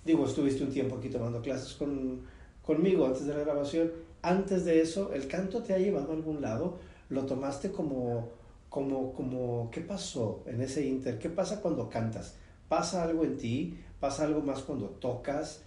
Digo, 0.04 0.26
estuviste 0.26 0.64
un 0.64 0.72
tiempo 0.72 0.98
aquí 0.98 1.10
tomando 1.10 1.42
clases 1.42 1.74
con, 1.76 2.22
conmigo 2.64 3.06
antes 3.06 3.26
de 3.28 3.34
la 3.36 3.42
grabación. 3.42 3.92
Antes 4.24 4.66
de 4.66 4.82
eso, 4.82 5.14
¿el 5.14 5.28
canto 5.28 5.62
te 5.62 5.74
ha 5.74 5.78
llevado 5.78 6.12
a 6.12 6.16
algún 6.16 6.42
lado? 6.42 6.80
¿Lo 7.10 7.26
tomaste 7.26 7.72
como, 7.72 8.30
como, 8.70 9.14
como, 9.14 9.70
qué 9.72 9.82
pasó 9.82 10.44
en 10.48 10.62
ese 10.62 10.84
inter? 10.86 11.20
¿Qué 11.20 11.30
pasa 11.30 11.62
cuando 11.62 11.90
cantas? 11.90 12.36
¿Pasa 12.74 13.04
algo 13.04 13.24
en 13.24 13.38
ti? 13.38 13.78
¿Pasa 14.00 14.24
algo 14.24 14.42
más 14.42 14.64
cuando 14.64 14.88
tocas? 14.90 15.62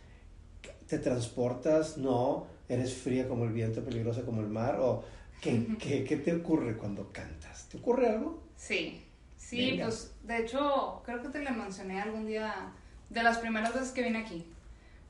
¿Te 0.88 0.98
transportas? 0.98 1.96
¿No? 1.98 2.48
¿Eres 2.68 2.94
fría 2.94 3.28
como 3.28 3.44
el 3.44 3.52
viento, 3.52 3.84
peligrosa 3.84 4.22
como 4.22 4.40
el 4.40 4.48
mar? 4.48 4.80
¿O 4.80 5.04
qué, 5.40 5.76
qué, 5.78 6.02
qué 6.02 6.16
te 6.16 6.34
ocurre 6.34 6.76
cuando 6.76 7.12
cantas? 7.12 7.68
¿Te 7.68 7.78
ocurre 7.78 8.08
algo? 8.08 8.42
Sí, 8.56 9.04
sí, 9.36 9.70
Venga. 9.70 9.84
pues 9.84 10.14
de 10.24 10.38
hecho 10.38 11.00
creo 11.04 11.22
que 11.22 11.28
te 11.28 11.38
le 11.44 11.52
mencioné 11.52 12.00
algún 12.00 12.26
día 12.26 12.72
de 13.08 13.22
las 13.22 13.38
primeras 13.38 13.72
veces 13.72 13.92
que 13.92 14.02
vine 14.02 14.18
aquí. 14.18 14.44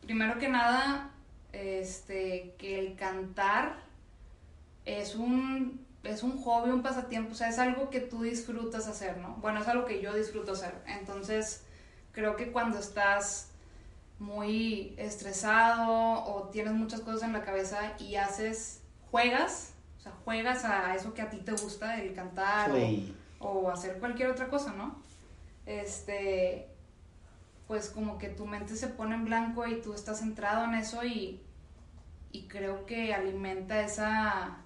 Primero 0.03 0.39
que 0.39 0.49
nada, 0.49 1.13
este, 1.55 2.57
que 2.59 2.79
el 2.79 2.97
cantar 2.97 3.79
es 4.85 5.15
un, 5.15 5.81
es 6.05 6.23
un 6.23 6.37
hobby, 6.43 6.73
un 6.73 6.83
pasatiempo, 6.83 7.33
o 7.33 7.35
sea, 7.35 7.49
es 7.49 7.59
algo 7.59 7.89
que 7.89 8.01
tú 8.01 8.21
disfrutas 8.21 8.87
hacer, 8.87 9.17
¿no? 9.17 9.37
Bueno, 9.41 9.63
es 9.63 9.69
algo 9.69 9.87
que 9.87 10.03
yo 10.03 10.13
disfruto 10.15 10.53
hacer. 10.53 10.75
Entonces, 10.87 11.63
creo 12.17 12.35
que 12.35 12.51
cuando 12.51 12.79
estás 12.79 13.51
muy 14.19 14.95
estresado 14.97 16.25
o 16.25 16.49
tienes 16.49 16.73
muchas 16.73 17.01
cosas 17.03 17.25
en 17.25 17.35
la 17.35 17.43
cabeza 17.45 17.93
y 17.99 18.17
haces, 18.17 18.81
juegas, 19.11 19.75
o 19.99 20.01
sea, 20.01 20.13
juegas 20.25 20.65
a 20.65 20.95
eso 20.95 21.13
que 21.13 21.21
a 21.21 21.29
ti 21.29 21.37
te 21.39 21.53
gusta, 21.53 22.01
el 22.01 22.15
cantar 22.15 22.71
o- 22.71 22.75
o 23.39 23.71
hacer 23.71 23.99
cualquier 23.99 24.31
otra 24.31 24.49
cosa, 24.49 24.73
¿no? 24.73 24.97
Este, 25.67 26.69
pues 27.69 27.91
como 27.91 28.17
que 28.17 28.29
tu 28.31 28.47
mente 28.47 28.77
se 28.77 28.89
pone 28.89 29.15
en 29.15 29.27
blanco 29.27 29.67
y 29.67 29.83
tú 29.83 29.93
estás 29.93 30.21
centrado 30.21 30.65
en 30.65 30.73
eso 30.75 31.05
y, 31.05 31.43
y 32.33 32.49
creo 32.49 32.87
que 32.87 33.13
alimenta 33.13 33.83
esa, 33.83 34.57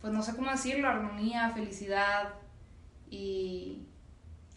pues 0.00 0.12
no 0.12 0.22
sé 0.22 0.36
cómo 0.36 0.50
decirlo, 0.52 0.86
armonía, 0.88 1.50
felicidad 1.50 2.34
y 3.10 3.87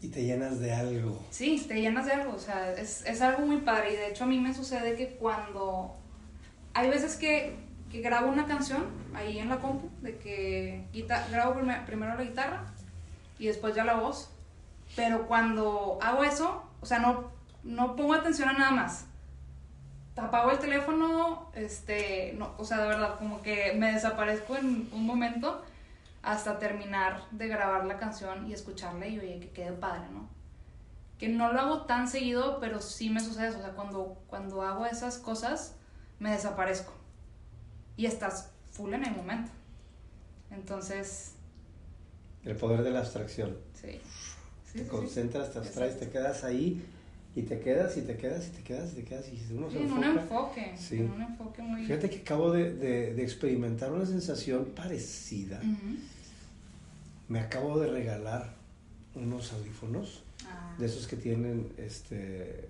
Y 0.01 0.07
te 0.09 0.23
llenas 0.23 0.59
de 0.59 0.73
algo. 0.73 1.19
sí, 1.29 1.63
te 1.67 1.79
llenas 1.79 2.05
de 2.07 2.13
algo, 2.13 2.33
o 2.35 2.39
sea, 2.39 2.71
es, 2.73 3.05
es 3.05 3.21
algo 3.21 3.45
muy 3.45 3.57
padre 3.57 3.93
y 3.93 3.95
de 3.97 4.07
hecho 4.09 4.23
a 4.23 4.27
mí 4.27 4.39
me 4.39 4.53
sucede 4.53 4.95
que 4.95 5.09
cuando 5.15 5.95
hay 6.73 6.89
veces 6.89 7.15
que, 7.17 7.55
que 7.91 8.01
grabo 8.01 8.29
una 8.31 8.47
canción 8.47 8.85
ahí 9.13 9.37
en 9.37 9.49
la 9.49 9.59
compu, 9.59 9.89
de 10.01 10.17
que 10.17 10.83
guita- 10.91 11.27
grabo 11.29 11.53
prime- 11.53 11.83
primero 11.85 12.15
la 12.15 12.23
guitarra 12.23 12.63
y 13.37 13.45
después 13.47 13.75
ya 13.75 13.83
la 13.85 13.93
voz, 13.95 14.29
pero 14.95 15.27
cuando 15.27 15.99
hago 16.01 16.23
eso, 16.23 16.63
o 16.81 16.85
sea, 16.85 16.97
no, 16.99 17.29
no 17.63 17.95
pongo 17.95 18.13
atención 18.15 18.49
a 18.49 18.53
nada 18.53 18.71
más. 18.71 19.05
Apago 20.17 20.51
el 20.51 20.59
teléfono, 20.59 21.49
este, 21.55 22.33
no, 22.37 22.53
o 22.57 22.63
sea, 22.65 22.77
de 22.81 22.87
verdad, 22.89 23.17
como 23.17 23.41
que 23.41 23.73
me 23.73 23.91
desaparezco 23.93 24.55
en 24.57 24.87
un 24.91 25.05
momento 25.05 25.63
hasta 26.23 26.59
terminar 26.59 27.23
de 27.31 27.47
grabar 27.47 27.85
la 27.85 27.97
canción 27.97 28.47
y 28.47 28.53
escucharla 28.53 29.07
y 29.07 29.19
oye, 29.19 29.39
que 29.39 29.49
quede 29.51 29.71
padre, 29.73 30.09
¿no? 30.11 30.29
Que 31.17 31.29
no 31.29 31.51
lo 31.53 31.59
hago 31.59 31.81
tan 31.85 32.07
seguido, 32.07 32.59
pero 32.59 32.81
sí 32.81 33.09
me 33.09 33.19
sucede 33.19 33.47
eso, 33.49 33.59
o 33.59 33.61
sea, 33.61 33.71
cuando, 33.73 34.21
cuando 34.27 34.61
hago 34.63 34.85
esas 34.85 35.17
cosas, 35.17 35.75
me 36.19 36.31
desaparezco 36.31 36.93
y 37.97 38.05
estás 38.05 38.51
full 38.71 38.93
en 38.93 39.05
el 39.05 39.15
momento. 39.15 39.51
Entonces, 40.49 41.33
El 42.43 42.55
poder 42.55 42.83
de 42.83 42.91
la 42.91 42.99
abstracción. 42.99 43.57
sí. 43.73 44.01
Sí, 44.63 44.77
te 44.77 44.79
sí, 44.79 44.85
sí. 44.85 44.89
concentras, 44.89 45.51
te 45.51 45.59
abstraes, 45.59 45.99
te 45.99 46.09
quedas 46.09 46.43
ahí 46.45 46.85
y 47.35 47.43
te 47.43 47.59
quedas 47.59 47.95
y 47.97 48.01
te 48.01 48.17
quedas 48.17 48.47
y 48.47 48.51
te 48.51 48.61
quedas 48.63 48.91
y 48.91 48.95
te 48.97 49.03
quedas 49.05 49.25
y 49.29 49.53
uno 49.53 49.69
se 49.71 49.77
Sí, 49.77 49.83
en 49.83 49.91
un 49.93 50.03
enfoque, 50.03 50.73
Sí. 50.77 50.97
en 50.97 51.11
un 51.11 51.21
enfoque 51.21 51.61
muy... 51.61 51.85
Fíjate 51.85 52.09
que 52.09 52.17
acabo 52.19 52.51
de, 52.51 52.73
de- 52.73 53.13
de 53.13 53.23
experimentar 53.23 53.91
una 53.91 54.05
sensación 54.05 54.65
parecida. 54.75 55.61
Me 57.29 57.39
acabo 57.39 57.79
de 57.79 57.87
regalar 57.89 58.53
unos 59.15 59.53
audífonos 59.53 60.23
Ah. 60.45 60.75
de 60.79 60.85
esos 60.87 61.07
que 61.07 61.15
tienen 61.15 61.71
este 61.77 62.67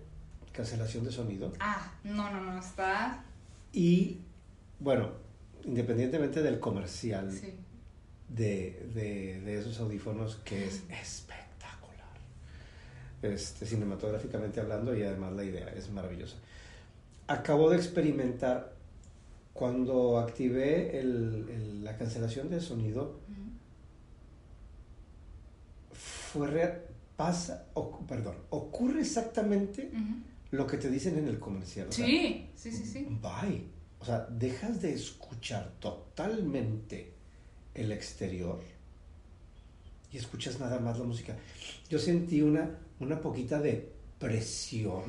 cancelación 0.52 1.06
de 1.06 1.12
sonido. 1.12 1.54
Ah, 1.60 1.94
no, 2.04 2.30
no, 2.30 2.42
no, 2.42 2.60
está... 2.60 3.24
Y 3.74 4.18
bueno, 4.80 5.12
independientemente 5.64 6.42
del 6.44 6.60
comercial 6.60 7.32
Sí. 7.32 7.54
de, 8.30 8.90
de- 8.94 9.42
de 9.42 9.60
esos 9.60 9.80
audífonos, 9.80 10.36
que 10.44 10.68
es 10.68 10.84
espectacular, 10.90 11.51
este, 13.22 13.66
cinematográficamente 13.66 14.60
hablando, 14.60 14.96
y 14.96 15.04
además 15.04 15.34
la 15.34 15.44
idea 15.44 15.68
es 15.70 15.90
maravillosa. 15.92 16.38
Acabo 17.28 17.70
de 17.70 17.78
experimentar 17.78 18.74
cuando 19.54 20.18
activé 20.20 21.00
el- 21.00 21.48
el- 21.50 21.84
la 21.84 21.98
cancelación 21.98 22.50
de 22.50 22.60
sonido, 22.62 23.20
fue 25.94 26.48
real- 26.48 26.82
pasa, 27.18 27.68
o- 27.76 28.00
perdón, 28.08 28.36
ocurre 28.50 29.02
exactamente 29.02 29.92
lo 30.52 30.66
que 30.66 30.78
te 30.78 30.90
dicen 30.90 31.18
en 31.18 31.28
el 31.28 31.40
comercial. 31.40 31.88
o 31.90 31.92
sea, 31.92 32.06
Sí, 32.06 32.50
sí, 32.56 32.72
sí, 32.72 32.86
sí. 32.86 33.08
Bye. 33.22 33.66
O 34.00 34.06
sea, 34.06 34.26
dejas 34.32 34.82
de 34.82 34.94
escuchar 34.94 35.72
totalmente 35.80 37.12
el 37.76 37.92
exterior 37.92 38.60
y 40.12 40.18
escuchas 40.18 40.60
nada 40.60 40.80
más 40.80 40.98
la 40.98 41.06
música. 41.06 41.36
Yo 41.90 42.00
sentí 42.00 42.42
una 42.42 42.72
una 43.02 43.20
poquita 43.20 43.60
de 43.60 43.92
presión, 44.20 45.04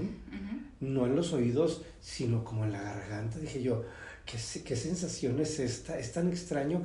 no 0.81 1.07
en 1.07 1.15
los 1.15 1.33
oídos, 1.35 1.85
sino 2.01 2.43
como 2.43 2.65
en 2.65 2.73
la 2.73 2.83
garganta. 2.83 3.39
Dije 3.39 3.63
yo, 3.63 3.85
¿qué, 4.25 4.39
qué 4.63 4.75
sensación 4.75 5.39
es 5.39 5.61
esta? 5.61 5.99
Es 5.99 6.13
tan 6.13 6.29
extraño, 6.29 6.83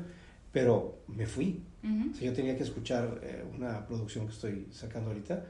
pero 0.52 1.00
me 1.08 1.26
fui. 1.26 1.64
yo 2.22 2.34
tenía 2.34 2.58
que 2.58 2.64
escuchar 2.64 3.22
eh, 3.24 3.46
una 3.56 3.88
producción 3.88 4.28
que 4.28 4.34
estoy 4.34 4.68
sacando 4.72 5.12
ahorita 5.12 5.46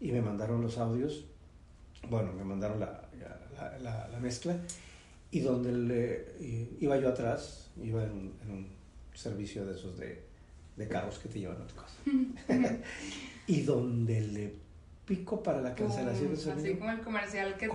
y 0.00 0.10
me 0.10 0.20
mandaron 0.20 0.60
los 0.60 0.76
audios, 0.78 1.24
bueno, 2.10 2.32
me 2.32 2.42
mandaron 2.42 2.80
la, 2.80 3.08
la, 3.80 4.08
la, 4.08 4.18
mezcla 4.18 4.56
y 5.30 5.40
donde 5.40 5.72
le, 5.72 6.76
iba 6.80 6.98
yo 6.98 7.08
atrás, 7.08 7.70
iba 7.80 8.02
en, 8.02 8.32
un 8.48 8.66
servicio 9.14 9.64
de 9.66 9.76
esos 9.76 9.96
de, 9.98 10.22
de, 10.76 10.88
carros 10.88 11.18
que 11.18 11.28
te 11.28 11.38
llevan 11.40 11.62
a 11.62 11.66
tu 11.66 11.74
casa. 11.76 11.96
y 13.46 13.62
donde 13.62 14.20
le 14.20 14.67
pico 15.08 15.42
para 15.42 15.62
la 15.62 15.74
cancelación 15.74 16.30
de 16.30 16.36
sonido. 16.36 16.68
Así 16.68 16.78
como 16.78 16.90
el 16.90 17.00
comercial 17.00 17.56
que 17.56 17.70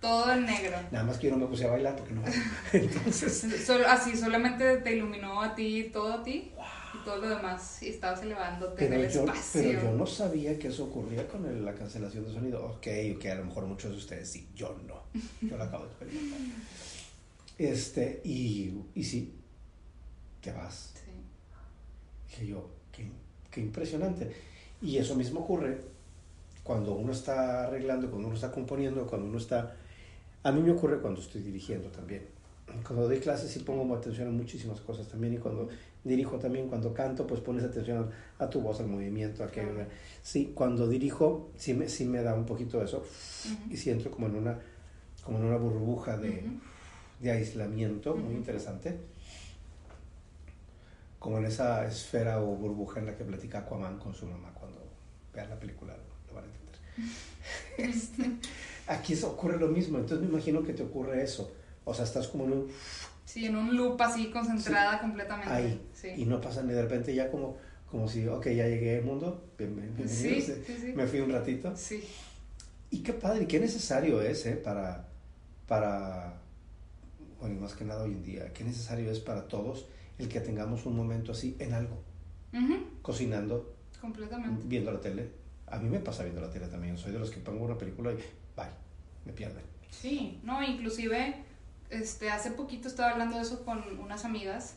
todo 0.00 0.32
en 0.32 0.44
negro. 0.44 0.76
Nada 0.92 1.04
más 1.06 1.16
que 1.16 1.28
yo 1.28 1.32
no 1.32 1.38
me 1.38 1.46
puse 1.46 1.64
a 1.64 1.70
bailar 1.70 1.96
porque 1.96 2.12
no. 2.12 2.22
Entonces. 2.72 3.70
así 3.88 4.14
solamente 4.14 4.76
te 4.78 4.94
iluminó 4.94 5.40
a 5.40 5.54
ti, 5.54 5.90
todo 5.90 6.12
a 6.12 6.22
ti. 6.22 6.52
Y 6.92 7.04
todo 7.04 7.16
lo 7.16 7.28
demás, 7.28 7.82
y 7.82 7.88
estabas 7.88 8.22
elevándote 8.22 8.76
pero 8.76 8.94
en 8.94 9.00
el 9.00 9.10
yo, 9.10 9.24
espacio. 9.24 9.62
Pero 9.62 9.82
yo 9.82 9.92
no 9.92 10.06
sabía 10.06 10.56
que 10.58 10.68
eso 10.68 10.84
ocurría 10.84 11.26
con 11.26 11.64
la 11.64 11.74
cancelación 11.74 12.24
de 12.24 12.32
sonido. 12.32 12.64
Ok, 12.66 12.86
ok, 13.16 13.24
a 13.26 13.34
lo 13.36 13.46
mejor 13.46 13.66
muchos 13.66 13.90
de 13.90 13.96
ustedes 13.96 14.30
sí, 14.30 14.48
yo 14.54 14.78
no. 14.86 15.02
Yo 15.40 15.56
lo 15.56 15.64
acabo 15.64 15.84
de 15.86 15.90
experimentar. 15.90 16.38
Este, 17.56 18.20
y, 18.24 18.74
y 18.96 19.04
sí, 19.04 19.32
te 20.40 20.50
vas. 20.50 20.92
Sí. 20.94 21.12
Dije 22.28 22.46
yo, 22.48 22.68
qué, 22.90 23.08
qué 23.48 23.60
impresionante. 23.60 24.34
Y 24.82 24.98
eso 24.98 25.14
mismo 25.14 25.40
ocurre 25.40 25.93
cuando 26.64 26.94
uno 26.94 27.12
está 27.12 27.64
arreglando, 27.64 28.10
cuando 28.10 28.28
uno 28.28 28.34
está 28.34 28.50
componiendo, 28.50 29.06
cuando 29.06 29.28
uno 29.28 29.38
está... 29.38 29.76
A 30.42 30.50
mí 30.50 30.62
me 30.62 30.72
ocurre 30.72 30.98
cuando 30.98 31.20
estoy 31.20 31.42
dirigiendo 31.42 31.90
también. 31.90 32.26
Cuando 32.82 33.06
doy 33.06 33.20
clases 33.20 33.50
sí 33.50 33.60
pongo 33.60 33.94
atención 33.94 34.28
a 34.28 34.30
muchísimas 34.30 34.80
cosas 34.80 35.06
también 35.06 35.34
y 35.34 35.36
cuando 35.36 35.68
dirijo 36.02 36.38
también, 36.38 36.68
cuando 36.68 36.94
canto, 36.94 37.26
pues 37.26 37.40
pones 37.40 37.64
atención 37.64 38.10
a 38.38 38.48
tu 38.48 38.62
voz, 38.62 38.80
al 38.80 38.86
movimiento, 38.86 39.44
a 39.44 39.48
que... 39.48 39.62
Sí, 40.22 40.52
cuando 40.54 40.88
dirijo 40.88 41.50
sí 41.56 41.74
me, 41.74 41.88
sí 41.90 42.06
me 42.06 42.22
da 42.22 42.34
un 42.34 42.46
poquito 42.46 42.82
eso 42.82 43.04
y 43.70 43.76
sí 43.76 43.90
entro 43.90 44.10
como 44.10 44.26
en 44.26 44.36
una, 44.36 44.58
como 45.22 45.38
en 45.38 45.44
una 45.44 45.58
burbuja 45.58 46.16
de, 46.16 46.44
de 47.20 47.30
aislamiento 47.30 48.16
muy 48.16 48.34
interesante. 48.34 48.98
Como 51.18 51.38
en 51.38 51.44
esa 51.44 51.86
esfera 51.86 52.42
o 52.42 52.56
burbuja 52.56 53.00
en 53.00 53.06
la 53.06 53.16
que 53.16 53.24
platica 53.24 53.58
Aquaman 53.58 53.98
con 53.98 54.14
su 54.14 54.24
mamá 54.26 54.50
cuando 54.54 54.80
vea 55.34 55.46
la 55.46 55.58
película 55.58 55.94
van 56.34 56.44
a 56.44 56.48
entender. 56.48 57.94
Este, 57.94 58.30
aquí 58.86 59.14
ocurre 59.22 59.58
lo 59.58 59.68
mismo, 59.68 59.98
entonces 59.98 60.26
me 60.26 60.32
imagino 60.32 60.62
que 60.62 60.72
te 60.72 60.82
ocurre 60.82 61.22
eso. 61.22 61.52
O 61.84 61.94
sea, 61.94 62.04
estás 62.04 62.28
como 62.28 62.44
en 62.44 62.52
un... 62.52 62.68
Sí, 63.24 63.46
en 63.46 63.56
un 63.56 63.76
loop 63.76 64.00
así, 64.00 64.30
concentrada 64.30 65.00
completamente. 65.00 65.52
Ahí. 65.52 65.80
Y 66.16 66.24
no 66.24 66.40
pasa 66.40 66.62
ni 66.62 66.72
de 66.72 66.82
repente 66.82 67.14
ya 67.14 67.30
como, 67.30 67.56
como 67.90 68.08
si, 68.08 68.26
ok, 68.26 68.46
ya 68.46 68.68
llegué 68.68 68.98
al 68.98 69.04
mundo, 69.04 69.44
bienvenido. 69.58 70.06
Sí, 70.06 70.46
me 70.94 71.06
fui 71.06 71.20
un 71.20 71.32
ratito. 71.32 71.72
Sí. 71.76 72.04
Y 72.90 72.98
qué 72.98 73.12
padre, 73.12 73.46
qué 73.46 73.58
necesario 73.58 74.20
es, 74.22 74.46
¿eh? 74.46 74.56
Para, 74.56 75.08
para, 75.66 76.34
bueno, 77.40 77.60
más 77.60 77.74
que 77.74 77.84
nada 77.84 78.04
hoy 78.04 78.12
en 78.12 78.22
día, 78.22 78.52
qué 78.52 78.62
necesario 78.62 79.10
es 79.10 79.18
para 79.18 79.48
todos 79.48 79.86
el 80.18 80.28
que 80.28 80.40
tengamos 80.40 80.86
un 80.86 80.96
momento 80.96 81.32
así 81.32 81.56
en 81.58 81.72
algo. 81.72 82.02
Cocinando. 83.02 83.74
Completamente. 84.00 84.62
Viendo 84.68 84.92
la 84.92 85.00
tele 85.00 85.43
a 85.74 85.78
mí 85.78 85.88
me 85.88 85.98
pasa 85.98 86.22
viendo 86.22 86.40
la 86.40 86.50
tele 86.50 86.68
también. 86.68 86.96
Soy 86.96 87.12
de 87.12 87.18
los 87.18 87.30
que 87.30 87.40
pongo 87.40 87.64
una 87.64 87.76
película 87.76 88.12
y 88.12 88.16
bye, 88.56 88.66
me 89.24 89.32
pierden. 89.32 89.64
Sí, 89.90 90.40
no, 90.42 90.62
inclusive 90.62 91.36
este, 91.90 92.30
hace 92.30 92.52
poquito 92.52 92.88
estaba 92.88 93.10
hablando 93.10 93.36
de 93.36 93.42
eso 93.42 93.64
con 93.64 93.82
unas 93.98 94.24
amigas 94.24 94.76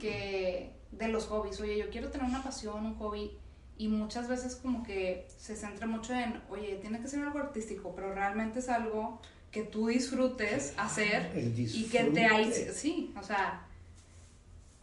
que 0.00 0.72
de 0.92 1.08
los 1.08 1.26
hobbies. 1.26 1.60
Oye, 1.60 1.78
yo 1.78 1.90
quiero 1.90 2.10
tener 2.10 2.26
una 2.26 2.42
pasión, 2.42 2.84
un 2.84 2.94
hobby. 2.96 3.32
Y 3.78 3.88
muchas 3.88 4.26
veces 4.26 4.56
como 4.56 4.82
que 4.82 5.28
se 5.36 5.54
centra 5.54 5.86
mucho 5.86 6.14
en, 6.14 6.40
oye, 6.48 6.76
tiene 6.76 6.98
que 7.00 7.08
ser 7.08 7.22
algo 7.22 7.38
artístico, 7.38 7.92
pero 7.94 8.14
realmente 8.14 8.60
es 8.60 8.70
algo 8.70 9.20
que 9.50 9.64
tú 9.64 9.88
disfrutes 9.88 10.72
hacer 10.78 11.30
y 11.36 11.84
que 11.84 12.04
te 12.04 12.24
hay, 12.24 12.50
sí, 12.72 13.12
o 13.18 13.22
sea, 13.22 13.66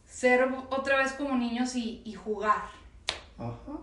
ser 0.08 0.48
otra 0.70 0.98
vez 0.98 1.14
como 1.14 1.36
niños 1.36 1.76
y, 1.76 2.04
y 2.06 2.14
jugar. 2.14 2.66
Ajá. 3.40 3.80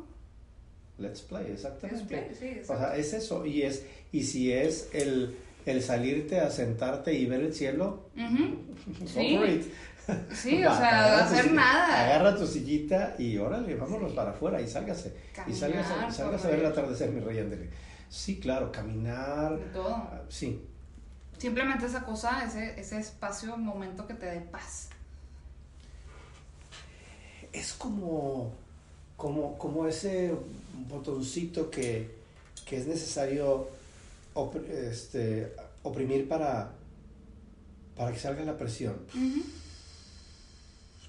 Let's 1.00 1.22
play, 1.22 1.50
exactamente. 1.52 2.62
o 2.68 2.76
sea, 2.76 2.94
es 2.96 3.12
eso. 3.14 3.46
Y, 3.46 3.62
es, 3.62 3.84
y 4.12 4.22
si 4.22 4.52
es 4.52 4.90
el, 4.92 5.36
el 5.64 5.82
salirte 5.82 6.40
a 6.40 6.50
sentarte 6.50 7.14
y 7.14 7.26
ver 7.26 7.40
el 7.40 7.54
cielo, 7.54 8.10
sí. 9.06 9.38
Sí, 10.32 10.64
o 10.64 10.74
sea, 10.74 11.24
hacer 11.24 11.52
nada. 11.52 12.04
Agarra 12.04 12.36
tu 12.36 12.46
sillita 12.46 13.14
y 13.18 13.38
órale, 13.38 13.74
vámonos 13.76 14.12
para 14.12 14.30
afuera 14.30 14.60
y 14.60 14.68
sálgase. 14.68 15.14
y 15.46 15.52
sálgase, 15.52 16.22
a 16.22 16.50
ver 16.50 16.60
el 16.60 16.66
atardecer, 16.66 17.10
mi 17.10 17.20
rey 17.20 17.70
Sí, 18.08 18.40
claro, 18.40 18.72
caminar. 18.72 19.58
Todo. 19.72 19.94
Ah, 19.94 20.22
sí. 20.28 20.66
Simplemente 21.38 21.86
esa 21.86 22.04
cosa, 22.04 22.44
ese, 22.44 22.78
ese 22.78 22.98
espacio, 22.98 23.56
momento 23.56 24.06
que 24.06 24.14
te 24.14 24.26
dé 24.26 24.40
paz. 24.40 24.90
Es 27.52 27.72
como, 27.72 28.52
como, 29.20 29.58
como 29.58 29.86
ese 29.86 30.34
botoncito 30.88 31.70
que, 31.70 32.10
que 32.64 32.78
es 32.78 32.86
necesario 32.86 33.68
este, 34.70 35.52
oprimir 35.82 36.26
para, 36.26 36.72
para 37.94 38.12
que 38.12 38.18
salga 38.18 38.42
la 38.46 38.56
presión. 38.56 38.96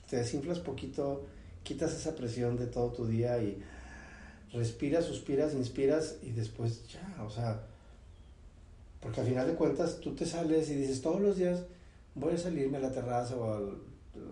Te 0.10 0.18
desinflas 0.18 0.60
poquito, 0.60 1.26
quitas 1.64 1.94
esa 1.94 2.14
presión 2.14 2.58
de 2.58 2.68
todo 2.68 2.92
tu 2.92 3.08
día 3.08 3.42
y 3.42 3.64
respiras, 4.52 5.06
suspiras, 5.06 5.54
inspiras 5.54 6.18
y 6.22 6.32
después 6.32 6.86
ya, 6.90 7.24
o 7.24 7.30
sea, 7.30 7.62
porque 9.00 9.22
al 9.22 9.28
final 9.28 9.48
de 9.48 9.54
cuentas 9.54 10.02
tú 10.02 10.16
te 10.16 10.26
sales 10.26 10.70
y 10.70 10.76
dices 10.76 11.02
todos 11.02 11.22
los 11.22 11.38
días 11.38 11.62
voy 12.16 12.34
a 12.34 12.38
salirme 12.38 12.78
a 12.78 12.82
la 12.82 12.92
terraza 12.92 13.38
o 13.38 13.54
al, 13.54 13.78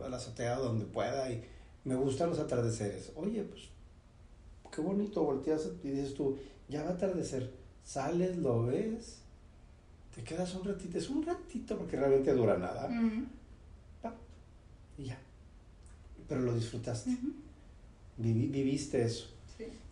a 0.04 0.10
la 0.10 0.18
azotea 0.18 0.58
donde 0.58 0.84
pueda 0.84 1.32
y 1.32 1.42
me 1.84 1.96
gustan 1.96 2.30
los 2.30 2.40
atardeceres. 2.40 3.12
Oye, 3.16 3.44
pues 3.44 3.70
qué 4.72 4.82
bonito, 4.82 5.24
volteas 5.24 5.70
y 5.84 5.90
dices 5.90 6.14
tú, 6.14 6.38
ya 6.68 6.84
va 6.84 6.90
a 6.90 6.94
atardecer, 6.94 7.52
sales, 7.84 8.38
lo 8.38 8.66
ves, 8.66 9.20
te 10.16 10.24
quedas 10.24 10.54
un 10.56 10.64
ratito, 10.64 10.98
es 10.98 11.10
un 11.10 11.24
ratito 11.24 11.78
porque 11.78 11.98
realmente 11.98 12.34
dura 12.34 12.58
nada, 12.58 12.90
y 14.98 15.06
ya, 15.06 15.18
pero 16.28 16.42
lo 16.42 16.54
disfrutaste, 16.54 17.18
viviste 18.18 19.04
eso. 19.04 19.30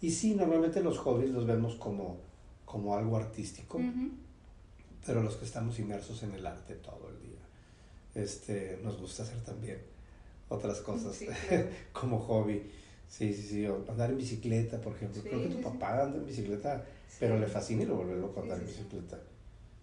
Y 0.01 0.11
sí, 0.11 0.35
normalmente 0.35 0.81
los 0.81 0.97
hobbies 0.99 1.31
los 1.31 1.45
vemos 1.45 1.75
como, 1.75 2.17
como 2.65 2.95
algo 2.95 3.17
artístico, 3.17 3.79
pero 5.05 5.23
los 5.23 5.35
que 5.35 5.45
estamos 5.45 5.79
inmersos 5.79 6.23
en 6.23 6.33
el 6.33 6.45
arte 6.45 6.75
todo 6.75 7.09
el 7.09 7.21
día, 7.21 7.39
este, 8.15 8.79
nos 8.83 8.99
gusta 8.99 9.23
hacer 9.23 9.41
también 9.43 9.79
otras 10.49 10.79
cosas 10.81 11.19
como 11.93 12.19
hobby. 12.19 12.63
Sí, 13.09 13.33
sí, 13.33 13.41
sí. 13.41 13.65
andar 13.65 14.09
en 14.09 14.17
bicicleta, 14.17 14.79
por 14.81 14.93
ejemplo. 14.93 15.21
Creo 15.21 15.41
que 15.41 15.49
tu 15.49 15.61
papá 15.61 16.03
anda 16.03 16.17
en 16.17 16.25
bicicleta, 16.25 16.83
pero 17.19 17.39
le 17.39 17.47
fascina 17.47 17.83
y 17.83 17.85
lo 17.85 17.95
vuelve 17.95 18.19
loco 18.19 18.41
andar 18.41 18.59
en 18.59 18.65
bicicleta. 18.65 19.17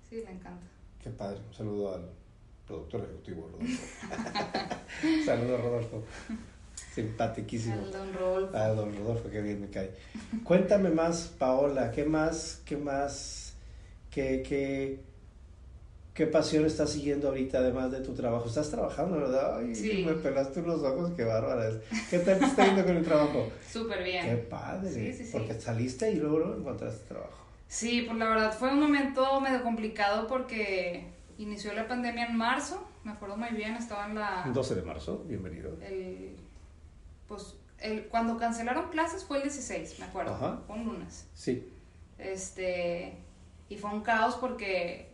Sí, 0.08 0.16
le 0.16 0.30
encanta. 0.30 0.66
Qué 1.02 1.10
padre. 1.10 1.40
Un 1.48 1.54
saludo 1.54 1.94
al 1.94 2.10
productor 2.66 3.02
ejecutivo, 3.02 3.48
Rodolfo. 3.52 3.84
saludo 5.24 5.54
a 5.54 5.58
Rodolfo. 5.58 6.04
Simpaticísimo. 6.94 7.74
Al 7.76 7.92
don 7.92 8.12
Rodolfo. 8.12 8.56
Al 8.56 8.76
don 8.76 8.96
Rodolfo, 8.96 9.30
qué 9.30 9.42
bien 9.42 9.60
me 9.60 9.68
cae. 9.68 9.90
Cuéntame 10.44 10.90
más, 10.90 11.28
Paola, 11.38 11.90
¿qué 11.90 12.04
más, 12.04 12.62
qué 12.64 12.76
más, 12.76 13.54
qué, 14.10 14.42
qué, 14.46 15.00
¿Qué 16.14 16.28
pasión 16.28 16.64
estás 16.64 16.90
siguiendo 16.90 17.26
ahorita 17.26 17.58
además 17.58 17.90
de 17.90 18.00
tu 18.00 18.14
trabajo? 18.14 18.46
Estás 18.46 18.70
trabajando, 18.70 19.16
¿verdad? 19.16 19.58
Ay, 19.58 19.74
sí. 19.74 20.04
me 20.06 20.12
pelaste 20.12 20.60
unos 20.60 20.80
ojos, 20.84 21.10
qué 21.16 21.24
bárbara 21.24 21.68
¿Qué 22.08 22.20
tal 22.20 22.38
te 22.38 22.44
está 22.44 22.66
yendo 22.66 22.84
con 22.84 22.96
el 22.96 23.04
trabajo? 23.04 23.50
Súper 23.68 24.04
bien. 24.04 24.24
Qué 24.24 24.36
padre. 24.36 24.92
Sí, 24.92 25.12
sí, 25.12 25.24
sí. 25.24 25.30
Porque 25.32 25.60
saliste 25.60 26.12
y 26.12 26.14
luego 26.14 26.54
encontraste 26.54 27.08
trabajo. 27.08 27.44
Sí, 27.66 28.02
pues 28.02 28.16
la 28.16 28.28
verdad 28.28 28.56
fue 28.56 28.70
un 28.70 28.78
momento 28.78 29.40
medio 29.40 29.64
complicado 29.64 30.28
porque 30.28 31.04
inició 31.36 31.74
la 31.74 31.88
pandemia 31.88 32.26
en 32.26 32.36
marzo, 32.36 32.86
me 33.02 33.10
acuerdo 33.10 33.36
muy 33.36 33.48
bien, 33.48 33.74
estaba 33.74 34.06
en 34.06 34.14
la... 34.14 34.48
12 34.54 34.76
de 34.76 34.82
marzo, 34.82 35.24
bienvenido. 35.26 35.76
El, 35.82 36.36
pues 37.26 37.56
el, 37.80 38.06
cuando 38.06 38.36
cancelaron 38.36 38.88
clases 38.90 39.24
fue 39.24 39.38
el 39.38 39.42
16, 39.42 39.98
me 39.98 40.04
acuerdo, 40.04 40.34
Ajá. 40.34 40.60
fue 40.64 40.76
un 40.76 40.84
lunes. 40.84 41.26
Sí. 41.34 41.68
Este, 42.18 43.16
y 43.68 43.76
fue 43.76 43.90
un 43.90 44.02
caos 44.02 44.36
porque 44.36 45.13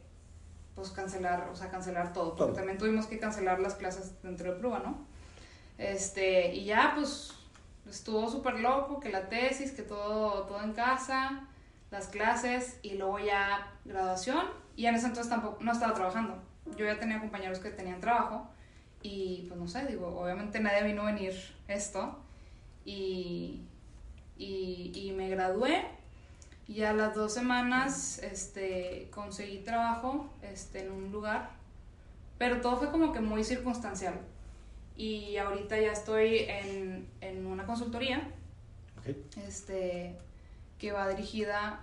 pues 0.80 0.92
cancelar, 0.92 1.48
o 1.52 1.56
sea, 1.56 1.70
cancelar 1.70 2.12
todo, 2.12 2.34
porque 2.34 2.54
también 2.54 2.78
tuvimos 2.78 3.06
que 3.06 3.18
cancelar 3.18 3.60
las 3.60 3.74
clases 3.74 4.20
dentro 4.22 4.52
de 4.52 4.58
prueba, 4.58 4.80
¿no? 4.80 5.06
Este, 5.78 6.54
y 6.54 6.64
ya, 6.64 6.92
pues, 6.94 7.32
estuvo 7.88 8.28
súper 8.28 8.60
loco, 8.60 8.98
que 8.98 9.10
la 9.10 9.28
tesis, 9.28 9.72
que 9.72 9.82
todo, 9.82 10.46
todo 10.46 10.62
en 10.62 10.72
casa, 10.72 11.46
las 11.90 12.08
clases 12.08 12.78
y 12.82 12.94
luego 12.94 13.18
ya 13.18 13.72
graduación. 13.84 14.46
Y 14.76 14.86
en 14.86 14.94
ese 14.94 15.06
entonces 15.06 15.30
tampoco, 15.30 15.62
no 15.62 15.72
estaba 15.72 15.94
trabajando. 15.94 16.42
Yo 16.76 16.86
ya 16.86 16.98
tenía 16.98 17.20
compañeros 17.20 17.58
que 17.58 17.70
tenían 17.70 18.00
trabajo 18.00 18.48
y 19.02 19.46
pues 19.48 19.60
no 19.60 19.66
sé, 19.66 19.86
digo, 19.86 20.06
obviamente 20.20 20.60
nadie 20.60 20.84
vino 20.84 21.02
a 21.02 21.06
venir 21.06 21.34
esto. 21.68 22.18
Y, 22.84 23.62
y, 24.38 24.92
y 24.94 25.12
me 25.12 25.28
gradué 25.28 25.99
y 26.70 26.84
a 26.84 26.92
las 26.92 27.16
dos 27.16 27.34
semanas 27.34 28.20
este, 28.20 29.08
conseguí 29.12 29.58
trabajo 29.58 30.30
este, 30.40 30.82
en 30.86 30.92
un 30.92 31.10
lugar, 31.10 31.50
pero 32.38 32.60
todo 32.60 32.76
fue 32.76 32.92
como 32.92 33.12
que 33.12 33.18
muy 33.18 33.42
circunstancial. 33.42 34.14
Y 34.96 35.36
ahorita 35.36 35.80
ya 35.80 35.90
estoy 35.90 36.44
en, 36.46 37.08
en 37.20 37.46
una 37.46 37.66
consultoría 37.66 38.22
Okay. 39.00 39.16
este, 39.46 40.14
que 40.78 40.92
va 40.92 41.08
dirigida 41.08 41.80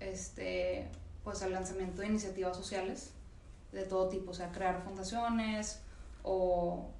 este, 0.00 0.88
pues, 1.22 1.40
al 1.42 1.52
lanzamiento 1.52 2.02
de 2.02 2.08
iniciativas 2.08 2.56
sociales 2.56 3.12
de 3.70 3.84
todo 3.84 4.08
tipo, 4.08 4.32
o 4.32 4.34
sea, 4.34 4.50
crear 4.50 4.82
fundaciones 4.82 5.80
o, 6.24 6.90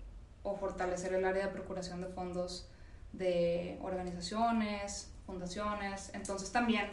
o 0.45 0.57
fortalecer 0.57 1.13
el 1.13 1.25
área 1.25 1.47
de 1.47 1.53
procuración 1.53 2.01
de 2.01 2.07
fondos 2.07 2.69
de 3.13 3.79
organizaciones, 3.83 5.11
fundaciones. 5.27 6.11
Entonces 6.15 6.53
también, 6.53 6.89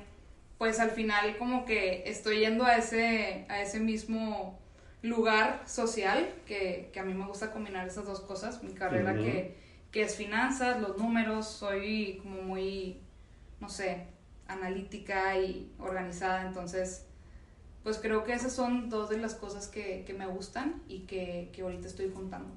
pues 0.58 0.80
al 0.80 0.92
final 0.92 1.38
como 1.38 1.66
que 1.66 2.04
estoy 2.10 2.40
yendo 2.40 2.66
a 2.66 2.78
ese, 2.78 3.46
a 3.50 3.62
ese 3.62 3.80
mismo 3.80 4.60
lugar 5.02 5.64
social 5.68 6.34
que, 6.46 6.90
que 6.94 7.00
a 7.00 7.04
mí 7.04 7.14
me 7.14 7.28
gusta 7.28 7.52
combinar 7.52 7.88
esas 7.88 8.06
dos 8.06 8.22
cosas, 8.22 8.64
mi 8.64 8.74
carrera 8.74 9.16
que, 9.16 9.56
que 9.92 10.02
es 10.02 10.16
finanzas, 10.16 10.82
los 10.82 10.98
números, 10.98 11.48
soy 11.48 12.20
como 12.24 12.42
muy, 12.42 13.02
no 13.60 13.70
sé, 13.70 14.08
analítica 14.48 15.38
y 15.38 15.72
organizada, 15.80 16.48
entonces 16.48 17.06
pues 17.84 18.00
creo 18.00 18.24
que 18.24 18.34
esas 18.34 18.52
son 18.52 18.90
dos 18.90 19.10
de 19.12 19.18
las 19.18 19.36
cosas 19.36 19.68
que, 19.68 20.04
que 20.08 20.14
me 20.14 20.26
gustan 20.26 20.82
y 20.88 21.02
que, 21.02 21.52
que 21.54 21.62
ahorita 21.62 21.88
estoy 21.88 22.12
juntando. 22.12 22.50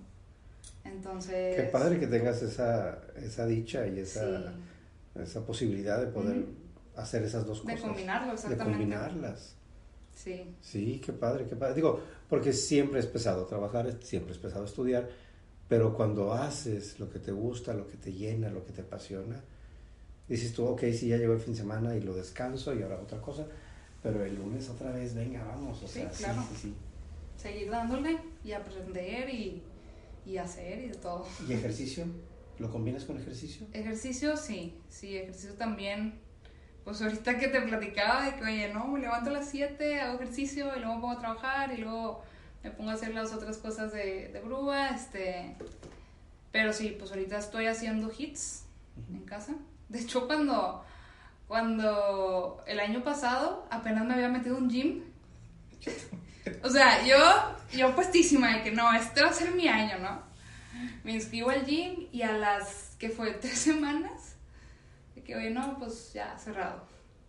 Entonces... 0.85 1.55
Qué 1.55 1.65
padre 1.65 2.01
que 2.01 2.07
tengas 2.07 2.41
esa, 2.41 3.03
esa 3.15 3.47
dicha 3.47 3.87
y 3.87 3.99
esa, 3.99 4.53
sí, 4.53 4.59
esa 5.23 5.45
posibilidad 5.45 6.01
de 6.01 6.07
poder. 6.07 6.47
Hacer 6.99 7.23
esas 7.23 7.47
dos 7.47 7.65
de 7.65 7.73
cosas. 7.75 7.89
combinarlo, 7.89 8.29
De 8.29 8.35
exactamente. 8.35 8.73
combinarlas. 8.73 9.55
Sí, 10.15 10.55
Sí, 10.61 11.01
qué 11.05 11.13
padre, 11.13 11.47
qué 11.49 11.55
padre. 11.57 11.75
Digo, 11.75 12.01
porque 12.29 12.53
siempre 12.53 12.99
es 13.01 13.07
pesado 13.07 13.47
trabajar, 13.47 13.99
siempre 14.03 14.33
es 14.33 14.39
pesado 14.39 14.65
estudiar, 14.65 15.09
pero 15.69 15.95
cuando 15.95 16.33
haces 16.33 16.99
lo 16.99 17.09
que 17.09 17.19
te 17.21 17.31
gusta, 17.31 17.73
lo 17.73 17.87
que 17.89 17.97
te 17.97 18.13
llena, 18.13 18.49
lo 18.51 18.65
que 18.67 18.73
te 18.73 18.81
apasiona, 18.83 19.41
dices 20.29 20.53
tú, 20.53 20.67
ok, 20.67 20.81
sí, 20.93 21.09
ya 21.09 21.17
llegó 21.19 21.35
el 21.35 21.41
fin 21.41 21.53
de 21.55 21.61
semana 21.61 21.95
y 21.97 22.01
lo 22.01 22.15
descanso 22.15 22.75
y 22.75 22.83
ahora 22.83 22.99
otra 23.01 23.21
cosa, 23.21 23.47
pero 24.03 24.25
el 24.25 24.35
lunes 24.35 24.69
otra 24.69 24.91
vez, 24.91 25.15
venga, 25.15 25.45
vamos, 25.45 25.83
o 25.83 25.87
Sí, 25.87 26.01
sea, 26.01 26.11
claro. 26.11 26.43
sí, 26.51 26.57
sí, 26.63 26.75
seguir 27.41 27.71
dándole 27.71 28.19
y 28.45 28.53
aprender 28.53 29.31
y, 29.31 29.63
y 30.27 30.37
hacer 30.37 30.81
y 30.85 30.89
de 30.89 30.95
todo. 30.97 31.27
sí. 31.39 31.45
¿Y 31.49 31.53
ejercicio? 31.53 32.05
¿Lo 32.59 32.71
combinas 32.73 33.05
con 33.05 33.19
ejercicio? 33.21 33.69
Ejercicio, 33.73 34.37
sí, 34.37 34.75
sí, 34.89 35.17
ejercicio 35.17 35.55
también. 35.55 36.15
Pues 36.89 37.03
ahorita 37.03 37.39
que 37.39 37.49
te 37.49 37.61
platicaba 37.61 38.23
de 38.23 38.37
que, 38.37 38.45
oye, 38.45 38.73
no, 38.73 38.87
me 38.87 39.01
levanto 39.01 39.29
a 39.29 39.35
las 39.35 39.51
7, 39.51 40.01
hago 40.01 40.15
ejercicio 40.15 40.75
y 40.75 40.79
luego 40.79 40.95
me 40.95 41.01
pongo 41.03 41.13
a 41.13 41.19
trabajar 41.19 41.71
y 41.71 41.83
luego 41.83 42.25
me 42.65 42.71
pongo 42.71 42.89
a 42.89 42.95
hacer 42.95 43.13
las 43.13 43.31
otras 43.35 43.59
cosas 43.59 43.93
de, 43.93 44.29
de 44.29 44.41
grúa, 44.41 44.89
este... 44.89 45.55
Pero 46.51 46.73
sí, 46.73 46.97
pues 46.99 47.11
ahorita 47.11 47.37
estoy 47.37 47.67
haciendo 47.67 48.11
hits 48.17 48.65
en 49.13 49.23
casa. 49.27 49.53
De 49.91 50.01
hecho, 50.01 50.27
cuando, 50.27 50.83
cuando 51.47 52.65
el 52.67 52.81
año 52.81 53.05
pasado 53.05 53.67
apenas 53.71 54.07
me 54.07 54.15
había 54.15 54.31
metido 54.31 54.57
un 54.57 54.71
gym. 54.71 55.03
O 56.65 56.71
sea, 56.71 57.05
yo, 57.05 57.19
yo 57.77 57.95
puestísima 57.95 58.57
de 58.57 58.63
que 58.63 58.71
no, 58.71 58.91
este 58.95 59.21
va 59.21 59.29
a 59.29 59.35
ser 59.35 59.55
mi 59.55 59.69
año, 59.69 59.99
¿no? 59.99 60.23
Me 61.05 61.13
inscribo 61.13 61.51
al 61.51 61.67
gym 61.67 62.07
y 62.11 62.23
a 62.23 62.33
las, 62.33 62.97
que 62.99 63.11
fue? 63.11 63.33
Tres 63.43 63.59
semanas, 63.59 64.28
que, 65.29 65.37
oye, 65.37 65.51
no, 65.51 65.77
pues 65.79 66.13
ya 66.15 66.37
cerrado. 66.39 66.81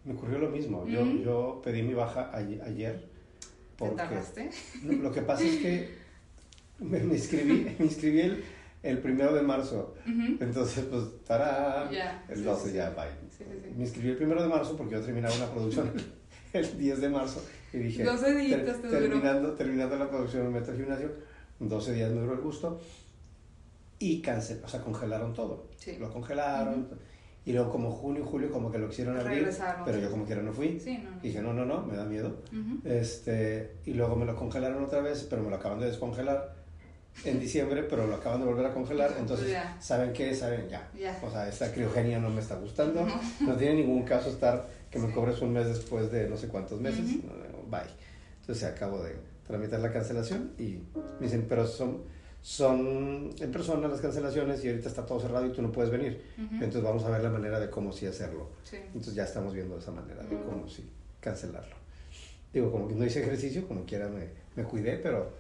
Me 0.06 0.14
ocurrió 0.14 0.38
lo 0.40 0.50
mismo, 0.50 0.88
yo, 0.88 1.06
yo 1.06 1.62
pedí 1.62 1.84
mi 1.84 1.94
baja 1.94 2.32
ayer, 2.34 2.62
ayer 2.62 3.10
¿Te 3.42 3.48
porque... 3.78 3.96
tardaste? 3.98 4.50
Lo 4.86 5.12
que 5.12 5.22
pasa 5.22 5.44
es 5.44 5.58
que 5.58 5.90
me, 6.80 7.00
me 7.02 7.16
inscribí, 7.16 7.76
me 7.80 7.86
inscribí 7.86 8.22
el, 8.22 8.44
el 8.84 9.00
primero 9.00 9.34
de 9.34 9.42
marzo. 9.42 9.96
Entonces, 10.40 10.86
pues, 10.86 11.04
tará, 11.26 11.90
Ya, 11.92 12.24
el 12.30 12.38
sí, 12.38 12.44
12 12.44 12.70
sí, 12.70 12.76
ya, 12.78 12.90
sí. 12.90 12.96
bye. 12.96 13.30
Sí. 13.38 13.44
Me 13.76 13.84
inscribí 13.84 14.10
el 14.12 14.16
primero 14.18 14.42
de 14.42 14.48
marzo 14.48 14.78
porque 14.78 14.94
yo 14.94 15.02
terminaba 15.02 15.36
una 15.36 15.52
producción 15.52 15.92
el, 16.54 16.64
el 16.66 16.78
10 16.80 17.02
de 17.02 17.10
marzo 17.10 17.44
y 17.74 17.78
dije, 17.80 18.04
12 18.06 18.34
días 18.36 18.64
te 18.64 18.88
duró. 18.88 18.90
terminando, 18.90 19.52
terminando 19.56 19.98
la 19.98 20.10
producción 20.10 20.44
me 20.52 20.62
meto 20.62 20.72
al 20.72 20.78
gimnasio, 20.78 21.12
12 21.60 21.94
días 21.94 22.12
me 22.12 22.22
duró 22.22 22.34
el 22.36 22.40
gusto 22.42 22.80
y 24.00 24.22
cancel, 24.22 24.62
o 24.64 24.68
sea, 24.70 24.80
congelaron 24.80 25.34
todo. 25.34 25.68
Sí. 25.76 25.98
Lo 26.00 26.10
congelaron 26.10 26.88
y 27.50 27.54
luego 27.54 27.72
como 27.72 27.90
junio 27.90 28.22
y 28.24 28.28
julio 28.30 28.52
como 28.52 28.72
que 28.72 28.78
lo 28.78 28.88
quisieron 28.90 29.18
abrir, 29.18 29.40
Regresaron, 29.40 29.84
pero 29.84 29.98
yo 29.98 30.12
como 30.12 30.24
quiera 30.24 30.44
no 30.44 30.54
fui. 30.54 30.80
Sí, 30.80 31.00
no, 31.04 31.10
no. 31.10 31.20
Dije, 31.20 31.42
no, 31.42 31.52
no, 31.52 31.66
no, 31.66 31.82
me 31.84 31.98
da 31.98 32.06
miedo. 32.06 32.44
Ujú. 32.52 32.88
Este, 32.88 33.78
y 33.86 33.94
luego 33.96 34.16
me 34.16 34.26
lo 34.26 34.36
congelaron 34.36 34.84
otra 34.84 35.02
vez, 35.02 35.26
pero 35.28 35.42
me 35.42 35.50
lo 35.50 35.56
acaban 35.56 35.80
de 35.80 35.88
descongelar 35.88 36.54
en 37.26 37.40
diciembre, 37.40 37.82
pero 37.90 38.06
lo 38.06 38.14
acaban 38.16 38.40
de 38.42 38.46
volver 38.46 38.68
a 38.68 38.72
congelar. 38.74 39.16
Entonces. 39.18 39.58
¿saben 39.80 40.14
qué? 40.14 40.36
¿Saben? 40.36 40.70
Ya. 40.70 40.88
O 41.26 41.32
sea, 41.32 41.50
esta 41.50 41.72
criogenia 41.74 42.20
no 42.20 42.30
me 42.30 42.40
está 42.40 42.54
gustando. 42.56 43.04
No. 43.04 43.20
No 43.48 43.56
tiene 43.56 43.76
ningún 43.82 44.04
caso 44.04 44.30
estar 44.30 44.68
que 44.92 45.00
me 45.00 45.08
Sí. 45.08 45.14
cobres 45.14 45.42
un 45.42 45.52
mes 45.52 45.66
después 45.66 46.12
de 46.12 46.30
no 46.30 46.38
sé 46.38 46.50
cuántos 46.50 46.80
meses. 46.80 47.24
No, 47.24 47.34
no, 47.34 47.68
Bye. 47.68 47.82
Entonces, 48.42 48.64
acabo 48.64 49.02
de 49.04 49.16
tramitar 49.48 49.80
la 49.80 49.92
cancelación 49.92 50.52
y 50.60 50.78
me 51.20 51.26
dicen, 51.26 51.48
pero 51.50 51.66
son, 51.66 52.04
son 52.42 53.30
en 53.40 53.52
persona 53.52 53.88
las 53.88 54.00
cancelaciones 54.02 54.64
y 54.64 54.70
ahorita 54.70 54.88
está 54.90 55.06
todo 55.06 55.20
cerrado 55.20 55.46
y 55.46 55.52
tú 55.52 55.62
no 55.62 55.72
puedes 55.72 55.92
venir. 55.92 56.24
Ujú. 56.38 56.56
Entonces, 56.56 56.82
vamos 56.84 57.04
a 57.04 57.10
ver 57.10 57.22
la 57.22 57.30
manera 57.30 57.60
de 57.60 57.70
cómo 57.70 57.92
sí 57.92 58.06
hacerlo. 58.06 58.50
Sí. 58.64 58.78
Entonces 58.78 59.14
ya 59.16 59.24
estamos 59.24 59.54
viendo 59.54 59.78
esa 59.78 59.92
manera 59.92 60.24
de 60.24 60.38
cómo 60.38 60.68
sí 60.68 60.90
cancelarlo. 61.20 61.76
Digo, 62.54 62.72
como 62.72 62.88
que 62.88 62.96
no 62.96 63.06
hice 63.06 63.22
ejercicio, 63.22 63.68
como 63.68 63.86
quiera 63.86 64.08
me, 64.08 64.28
me 64.56 64.64
cuidé, 64.64 64.98
pero, 64.98 65.32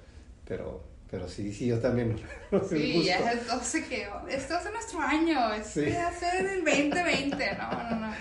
pero, 0.46 0.84
pero 1.10 1.28
sí, 1.28 1.52
sí, 1.54 1.68
yo 1.68 1.80
también. 1.80 2.16
no 2.52 2.64
Sí, 2.64 3.04
ya 3.04 3.32
es 3.32 3.48
12 3.48 3.86
que 3.86 4.08
esto 4.30 4.56
es 4.58 4.72
nuestro 4.72 5.00
año, 5.00 5.54
este 5.54 5.86
Sí. 5.92 6.20
ser 6.20 6.46
el 6.46 6.64
2020, 6.66 7.54
no, 7.58 7.72
no, 7.90 7.96
no. 8.08 8.14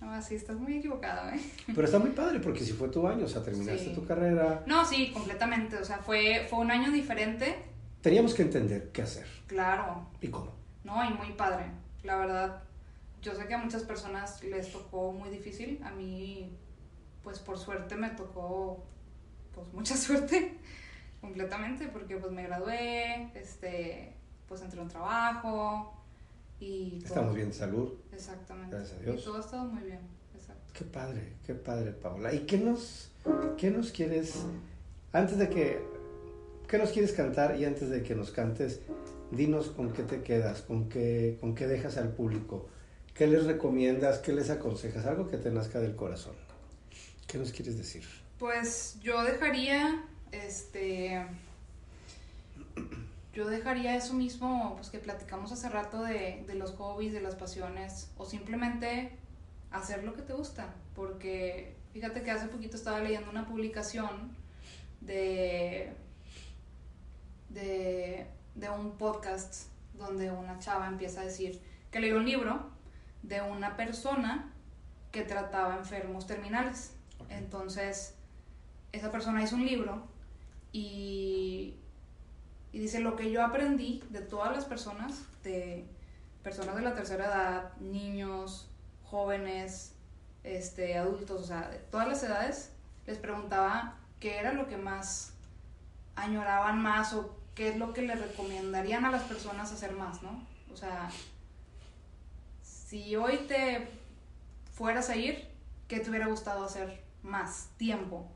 No, 0.00 0.12
así 0.12 0.34
estás 0.34 0.56
muy 0.56 0.76
equivocado, 0.78 1.28
¿eh? 1.28 1.38
Pero 1.66 1.84
está 1.84 1.98
muy 1.98 2.10
padre 2.10 2.40
porque 2.40 2.60
si 2.60 2.72
fue 2.72 2.88
tu 2.88 3.06
año, 3.06 3.26
o 3.26 3.28
sea, 3.28 3.42
terminaste 3.42 3.84
Sí. 3.86 3.92
tu 3.94 4.06
carrera, 4.06 4.62
No, 4.66 4.82
sí, 4.86 5.10
completamente, 5.12 5.76
o 5.76 5.84
sea, 5.84 5.98
fue, 5.98 6.46
fue 6.48 6.60
un 6.60 6.70
año 6.70 6.90
diferente, 6.90 7.54
teníamos 8.02 8.34
que 8.34 8.42
entender 8.42 8.90
qué 8.92 9.02
hacer 9.02 9.26
claro, 9.46 10.06
y 10.20 10.28
cómo. 10.28 10.52
no, 10.84 11.04
y 11.04 11.12
muy 11.14 11.32
padre, 11.32 11.66
la 12.02 12.16
verdad. 12.16 12.62
Yo 13.22 13.34
sé 13.34 13.46
que 13.46 13.54
a 13.54 13.58
muchas 13.58 13.82
personas 13.82 14.42
les 14.42 14.72
tocó 14.72 15.12
muy 15.12 15.28
difícil, 15.28 15.78
a 15.84 15.90
mí, 15.90 16.56
pues 17.22 17.38
por 17.38 17.58
suerte 17.58 17.94
me 17.96 18.10
tocó, 18.10 18.82
pues 19.52 19.66
mucha 19.74 19.96
suerte, 19.96 20.56
completamente, 21.20 21.88
porque 21.88 22.16
pues 22.16 22.32
me 22.32 22.44
gradué, 22.44 23.30
este, 23.34 24.16
pues 24.48 24.62
entré 24.62 24.80
a 24.80 24.84
un 24.84 24.88
trabajo 24.88 25.94
y... 26.58 26.98
todo. 27.00 27.08
Estamos 27.08 27.34
bien 27.34 27.48
de 27.48 27.54
salud. 27.54 27.92
Exactamente. 28.12 28.74
Gracias 28.74 28.98
a 28.98 29.02
Dios. 29.02 29.20
Y 29.20 29.24
todo 29.24 29.36
ha 29.36 29.40
estado 29.40 29.64
muy 29.64 29.82
bien, 29.82 30.00
exacto. 30.34 30.72
Qué 30.72 30.84
padre, 30.86 31.34
qué 31.46 31.54
padre, 31.54 31.92
Paola. 31.92 32.32
¿Y 32.32 32.46
qué 32.46 32.56
nos, 32.56 33.10
qué 33.58 33.70
nos 33.70 33.90
quieres, 33.90 34.46
antes 35.12 35.36
de 35.36 35.50
que, 35.50 35.89
qué 36.70 36.78
nos 36.78 36.90
quieres 36.90 37.12
cantar 37.12 37.58
y 37.58 37.64
antes 37.64 37.90
de 37.90 38.04
que 38.04 38.14
nos 38.14 38.30
cantes, 38.30 38.80
dinos 39.32 39.70
con 39.70 39.92
qué 39.92 40.04
te 40.04 40.22
quedas, 40.22 40.62
con 40.62 40.88
qué, 40.88 41.36
con 41.40 41.56
qué 41.56 41.66
dejas 41.66 41.96
al 41.96 42.12
público, 42.12 42.68
qué 43.12 43.26
les 43.26 43.44
recomiendas, 43.44 44.18
qué 44.18 44.32
les 44.32 44.50
aconsejas, 44.50 45.04
algo 45.04 45.28
que 45.28 45.36
te 45.36 45.50
nazca 45.50 45.80
del 45.80 45.96
corazón. 45.96 46.36
¿Qué 47.26 47.38
nos 47.38 47.50
quieres 47.50 47.76
decir? 47.76 48.04
Pues 48.38 48.98
yo 49.02 49.20
dejaría, 49.24 50.04
este, 50.30 51.26
yo 53.34 53.48
dejaría 53.48 53.96
eso 53.96 54.14
mismo, 54.14 54.76
pues 54.76 54.90
que 54.90 55.00
platicamos 55.00 55.50
hace 55.50 55.68
rato 55.68 56.04
de, 56.04 56.44
de 56.46 56.54
los 56.54 56.70
hobbies, 56.76 57.12
de 57.12 57.20
las 57.20 57.34
pasiones, 57.34 58.10
o 58.16 58.24
simplemente 58.24 59.10
hacer 59.72 60.04
lo 60.04 60.14
que 60.14 60.22
te 60.22 60.34
gusta, 60.34 60.72
porque 60.94 61.74
fíjate 61.92 62.22
que 62.22 62.30
hace 62.30 62.46
poquito 62.46 62.76
estaba 62.76 63.00
leyendo 63.00 63.28
una 63.28 63.48
publicación 63.48 64.36
de, 65.00 65.92
de, 67.50 68.26
de 68.54 68.70
un 68.70 68.96
podcast 68.96 69.66
donde 69.94 70.30
una 70.30 70.58
chava 70.58 70.86
empieza 70.86 71.20
a 71.20 71.24
decir 71.24 71.60
que 71.90 72.00
leyó 72.00 72.16
un 72.16 72.24
libro 72.24 72.70
de 73.22 73.42
una 73.42 73.76
persona 73.76 74.52
que 75.12 75.22
trataba 75.22 75.76
enfermos 75.76 76.26
terminales. 76.26 76.94
Entonces, 77.28 78.14
esa 78.92 79.10
persona 79.10 79.42
hizo 79.42 79.56
un 79.56 79.66
libro 79.66 80.06
y, 80.72 81.76
y 82.72 82.78
dice 82.78 83.00
lo 83.00 83.16
que 83.16 83.30
yo 83.30 83.44
aprendí 83.44 84.02
de 84.10 84.20
todas 84.20 84.52
las 84.52 84.64
personas, 84.64 85.24
de 85.42 85.86
personas 86.42 86.76
de 86.76 86.82
la 86.82 86.94
tercera 86.94 87.26
edad, 87.26 87.76
niños, 87.78 88.70
jóvenes, 89.04 89.94
este, 90.44 90.96
adultos, 90.96 91.42
o 91.42 91.46
sea, 91.46 91.68
de 91.68 91.78
todas 91.78 92.08
las 92.08 92.22
edades, 92.22 92.72
les 93.06 93.18
preguntaba 93.18 93.98
qué 94.20 94.38
era 94.38 94.52
lo 94.52 94.68
que 94.68 94.76
más 94.76 95.34
añoraban 96.14 96.80
más 96.80 97.12
o 97.12 97.39
qué 97.54 97.68
es 97.68 97.76
lo 97.76 97.92
que 97.92 98.02
le 98.02 98.14
recomendarían 98.14 99.04
a 99.04 99.10
las 99.10 99.22
personas 99.22 99.72
hacer 99.72 99.92
más, 99.92 100.22
¿no? 100.22 100.46
O 100.72 100.76
sea, 100.76 101.10
si 102.62 103.16
hoy 103.16 103.38
te 103.48 103.88
fueras 104.72 105.10
a 105.10 105.16
ir, 105.16 105.48
¿qué 105.88 106.00
te 106.00 106.10
hubiera 106.10 106.26
gustado 106.26 106.64
hacer 106.64 107.02
más 107.22 107.70
tiempo? 107.76 108.26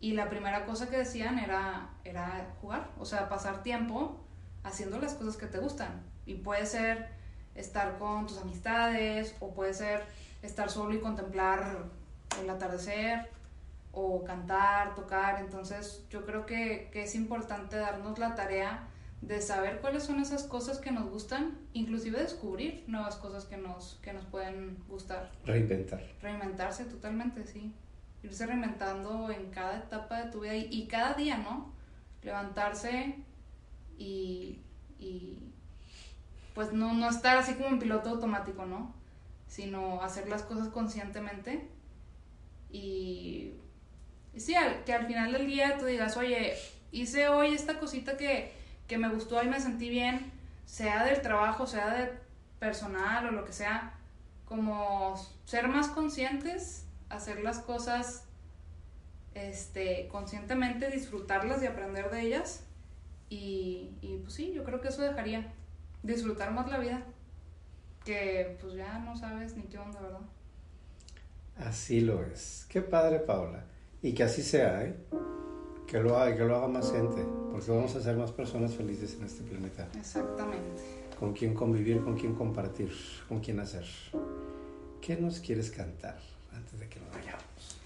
Y 0.00 0.12
la 0.12 0.30
primera 0.30 0.64
cosa 0.64 0.88
que 0.88 0.96
decían 0.96 1.38
era, 1.38 1.90
era 2.04 2.54
jugar, 2.60 2.90
o 2.98 3.04
sea, 3.04 3.28
pasar 3.28 3.62
tiempo 3.62 4.18
haciendo 4.64 4.98
las 4.98 5.14
cosas 5.14 5.36
que 5.36 5.46
te 5.46 5.58
gustan. 5.58 6.02
Y 6.26 6.34
puede 6.34 6.66
ser 6.66 7.08
estar 7.54 7.98
con 7.98 8.26
tus 8.26 8.38
amistades, 8.38 9.34
o 9.40 9.52
puede 9.52 9.74
ser 9.74 10.04
estar 10.42 10.70
solo 10.70 10.94
y 10.94 11.00
contemplar 11.00 11.84
el 12.40 12.48
atardecer, 12.48 13.30
o 13.92 14.24
cantar, 14.24 14.94
tocar. 14.94 15.40
Entonces 15.40 16.04
yo 16.10 16.24
creo 16.24 16.46
que, 16.46 16.88
que 16.92 17.02
es 17.02 17.14
importante 17.14 17.76
darnos 17.76 18.18
la 18.18 18.34
tarea 18.34 18.88
de 19.20 19.42
saber 19.42 19.80
cuáles 19.80 20.04
son 20.04 20.20
esas 20.20 20.44
cosas 20.44 20.78
que 20.78 20.90
nos 20.90 21.10
gustan, 21.10 21.58
inclusive 21.74 22.20
descubrir 22.20 22.84
nuevas 22.86 23.16
cosas 23.16 23.44
que 23.44 23.58
nos, 23.58 23.98
que 24.02 24.12
nos 24.12 24.24
pueden 24.24 24.78
gustar. 24.88 25.30
Reinventar. 25.44 26.02
Reinventarse 26.22 26.84
totalmente, 26.86 27.44
sí. 27.46 27.74
Irse 28.22 28.46
reinventando 28.46 29.30
en 29.30 29.50
cada 29.50 29.78
etapa 29.78 30.22
de 30.22 30.30
tu 30.30 30.40
vida 30.40 30.56
y, 30.56 30.68
y 30.70 30.86
cada 30.86 31.14
día, 31.14 31.38
¿no? 31.38 31.72
Levantarse 32.22 33.16
y, 33.98 34.58
y 34.98 35.38
pues 36.54 36.72
no, 36.72 36.94
no 36.94 37.08
estar 37.08 37.36
así 37.36 37.54
como 37.54 37.68
en 37.68 37.78
piloto 37.78 38.10
automático, 38.10 38.64
¿no? 38.64 38.94
Sino 39.48 40.00
hacer 40.02 40.28
las 40.28 40.42
cosas 40.42 40.68
conscientemente 40.68 41.68
y, 42.70 43.52
sí, 44.36 44.54
al- 44.54 44.84
que 44.84 44.92
al 44.92 45.06
final 45.06 45.32
del 45.32 45.46
día 45.46 45.76
tú 45.78 45.86
digas, 45.86 46.16
oye, 46.16 46.54
hice 46.92 47.28
hoy 47.28 47.54
esta 47.54 47.78
cosita 47.78 48.16
que, 48.16 48.52
que 48.86 48.98
me 48.98 49.08
gustó 49.08 49.42
y 49.42 49.48
me 49.48 49.60
sentí 49.60 49.88
bien, 49.90 50.32
sea 50.66 51.04
del 51.04 51.20
trabajo, 51.22 51.66
sea 51.66 51.90
de 51.94 52.12
personal 52.58 53.26
o 53.26 53.30
lo 53.32 53.44
que 53.44 53.52
sea, 53.52 53.94
como 54.44 55.14
ser 55.44 55.68
más 55.68 55.88
conscientes, 55.88 56.84
hacer 57.08 57.40
las 57.40 57.58
cosas 57.60 58.24
este, 59.34 60.08
conscientemente, 60.08 60.90
disfrutarlas 60.90 61.62
y 61.62 61.66
aprender 61.66 62.10
de 62.10 62.20
ellas. 62.22 62.64
Y, 63.28 63.90
y 64.00 64.18
pues 64.22 64.34
sí, 64.34 64.52
yo 64.52 64.64
creo 64.64 64.80
que 64.80 64.88
eso 64.88 65.02
dejaría 65.02 65.52
disfrutar 66.02 66.50
más 66.52 66.68
la 66.68 66.78
vida, 66.78 67.02
que 68.04 68.56
pues 68.60 68.74
ya 68.74 68.98
no 68.98 69.16
sabes 69.16 69.54
ni 69.56 69.62
qué 69.64 69.78
onda, 69.78 70.00
¿verdad? 70.00 70.20
Así 71.56 72.00
lo 72.00 72.22
es. 72.24 72.66
Qué 72.68 72.80
padre, 72.82 73.20
Paola. 73.20 73.64
Y 74.02 74.14
que 74.14 74.22
así 74.22 74.42
sea, 74.42 74.84
¿eh? 74.84 74.94
Que 75.86 75.98
lo 75.98 76.16
haga, 76.16 76.34
que 76.34 76.44
lo 76.44 76.56
haga 76.56 76.68
más 76.68 76.90
gente, 76.90 77.22
porque 77.50 77.70
vamos 77.70 77.94
a 77.96 78.02
ser 78.02 78.16
más 78.16 78.32
personas 78.32 78.74
felices 78.74 79.16
en 79.18 79.24
este 79.24 79.42
planeta. 79.42 79.88
Exactamente. 79.98 80.82
Con 81.18 81.34
quién 81.34 81.52
convivir, 81.52 82.02
con 82.02 82.16
quién 82.16 82.34
compartir, 82.34 82.92
con 83.28 83.40
quién 83.40 83.60
hacer. 83.60 83.84
¿Qué 85.02 85.16
nos 85.16 85.40
quieres 85.40 85.70
cantar 85.70 86.18
antes 86.54 86.78
de 86.78 86.88
que 86.88 87.00
nos 87.00 87.10
vayamos? 87.12 87.78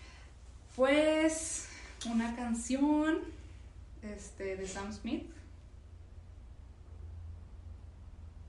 Pues 0.77 1.69
una 2.07 2.37
canción 2.37 3.21
este, 4.03 4.57
de 4.57 4.69
Sam 4.69 4.93
Smith. 4.93 5.31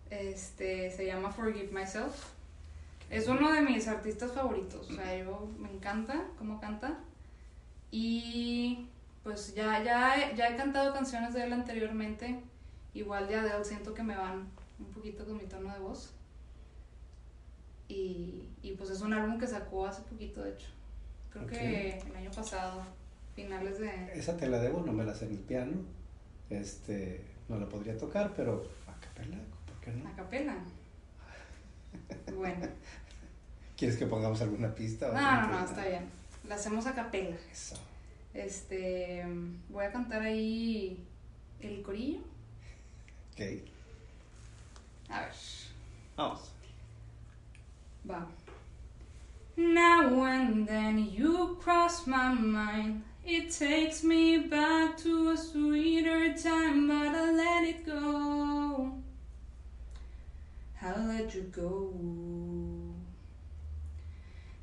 Este 0.10 0.92
se 0.92 1.06
llama 1.06 1.32
Forgive 1.32 1.72
Myself. 1.72 2.14
Es 3.10 3.28
uno 3.28 3.52
de 3.52 3.62
mis 3.62 3.88
artistas 3.88 4.32
favoritos. 4.32 4.90
O 4.90 4.96
sea, 4.96 5.18
yo 5.18 5.48
me 5.60 5.72
encanta 5.72 6.26
cómo 6.38 6.60
canta. 6.60 7.00
Y 7.92 8.88
pues 9.24 9.54
ya, 9.56 9.84
ya, 9.84 10.16
he- 10.18 10.36
ya 10.36 10.50
he 10.50 10.56
cantado 10.56 10.94
canciones 10.94 11.34
de 11.34 11.44
él 11.44 11.54
anteriormente. 11.54 12.40
Igual 12.94 13.28
de 13.28 13.36
Adele 13.36 13.64
siento 13.66 13.94
que 13.94 14.04
me 14.04 14.16
van 14.16 14.48
un 14.80 14.86
poquito 14.94 15.26
con 15.26 15.38
mi 15.38 15.46
tono 15.46 15.72
de 15.74 15.80
voz. 15.80 16.12
Y, 17.88 18.50
y 18.64 18.72
pues 18.74 18.90
es 18.90 19.02
un 19.02 19.14
álbum 19.14 19.40
que 19.40 19.48
sacó 19.48 19.86
hace 19.86 20.02
poquito, 20.04 20.42
de 20.44 20.52
hecho. 20.54 20.68
Creo 21.32 21.44
Ok. 21.46 21.50
que 21.52 21.98
el 22.10 22.16
año 22.16 22.32
pasado, 22.32 22.82
finales 23.36 23.80
de... 23.80 24.12
Esa 24.14 24.36
te 24.38 24.48
la 24.48 24.60
debo, 24.60 24.82
no 24.82 24.92
me 24.94 25.04
la 25.04 25.14
sé 25.14 25.26
en 25.26 25.32
el 25.32 25.40
piano. 25.40 25.74
Este, 26.50 27.24
no 27.50 27.58
la 27.60 27.68
podría 27.68 27.98
tocar, 27.98 28.34
pero 28.36 28.64
a 28.88 29.00
capela, 29.00 29.38
¿por 29.68 29.80
qué 29.82 29.92
no? 29.92 30.10
A 30.10 30.16
capela. 30.16 30.56
Bueno. 32.36 32.68
¿Quieres 33.78 33.98
que 33.98 34.06
pongamos 34.06 34.42
alguna 34.42 34.74
pista? 34.74 35.10
o 35.10 35.14
No, 35.14 35.42
no 35.42 35.48
no, 35.60 35.66
está 35.66 35.86
bien. 35.88 36.10
La 36.48 36.56
hacemos 36.56 36.86
a 36.86 36.94
capela. 36.94 37.36
Eso. 37.52 37.76
Este, 38.34 39.24
voy 39.70 39.86
a 39.86 39.92
cantar 39.92 40.22
ahí 40.22 41.04
el 41.60 41.82
corillo. 41.82 42.20
Ok. 43.32 43.42
A 45.10 45.22
ver, 45.22 45.32
Vamos. 46.18 46.52
va. 48.10 48.28
Now 49.58 50.24
and 50.26 50.68
then 50.68 50.98
you 51.12 51.58
cross 51.62 52.06
my 52.06 52.34
mind. 52.34 53.04
It 53.26 53.50
takes 53.52 54.04
me 54.04 54.38
back 54.38 54.98
to 54.98 55.32
a 55.32 55.38
sweeter 55.38 56.34
time, 56.34 56.88
but 56.88 57.16
I 57.16 57.32
let 57.32 57.64
it 57.64 57.86
go. 57.86 58.92
I'll 60.82 61.08
let 61.08 61.34
you 61.34 61.42
go. 61.44 61.94